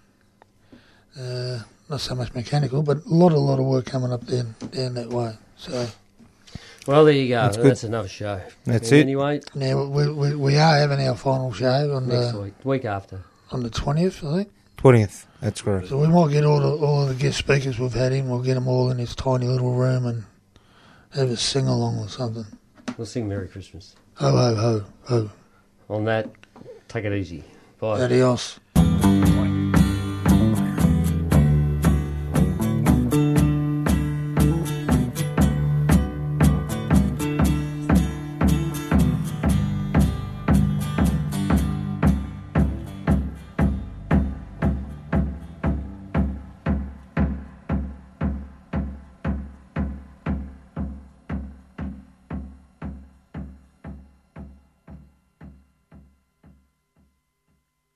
Uh, 1.19 1.59
not 1.89 1.99
so 2.01 2.15
much 2.15 2.33
mechanical, 2.33 2.83
but 2.83 2.97
a 3.05 3.09
lot, 3.09 3.31
a 3.31 3.37
lot 3.39 3.59
of 3.59 3.65
work 3.65 3.85
coming 3.85 4.13
up 4.13 4.25
down 4.25 4.55
down 4.71 4.93
that 4.93 5.09
way. 5.09 5.35
So 5.57 5.87
well, 6.87 7.05
there 7.05 7.13
you 7.13 7.27
go. 7.29 7.41
That's 7.41 7.57
That's, 7.57 7.81
good. 7.81 7.87
another 7.89 8.07
show. 8.07 8.41
That's 8.65 8.89
And 8.91 8.99
it. 8.99 9.01
Anyway, 9.03 9.41
now 9.55 9.83
we, 9.85 10.09
we 10.11 10.35
we 10.35 10.57
are 10.57 10.77
having 10.77 11.05
our 11.07 11.15
final 11.15 11.51
show 11.53 11.95
on 11.95 12.07
next 12.07 12.31
the 12.33 12.41
week, 12.41 12.53
week 12.63 12.85
after. 12.85 13.21
on 13.51 13.63
the 13.63 13.69
twentieth, 13.69 14.23
I 14.23 14.37
think. 14.37 14.51
20th. 14.77 15.25
That's 15.41 15.61
correct. 15.63 15.87
So 15.87 15.97
we 15.97 16.07
might 16.07 16.31
get 16.31 16.45
all 16.45 16.59
the 16.59 16.69
all 16.85 17.01
of 17.03 17.09
the 17.09 17.15
guest 17.15 17.39
speakers 17.39 17.79
we've 17.79 17.93
had 17.93 18.11
in. 18.13 18.29
We'll 18.29 18.43
get 18.43 18.53
them 18.53 18.67
all 18.67 18.91
in 18.91 18.97
this 18.97 19.15
tiny 19.15 19.47
little 19.47 19.73
room 19.73 20.05
and 20.05 20.23
have 21.13 21.29
a 21.29 21.37
sing 21.37 21.67
along 21.67 21.97
or 21.97 22.07
something. 22.09 22.45
We'll 22.95 23.07
sing 23.07 23.27
Merry 23.27 23.47
Christmas. 23.47 23.95
Ho 24.15 24.29
ho 24.31 24.55
ho 24.55 24.85
ho. 25.05 25.29
On 25.89 26.05
that, 26.05 26.29
take 26.87 27.05
it 27.05 27.13
easy. 27.13 27.43
Bye. 27.79 28.03
Adios. 28.03 28.59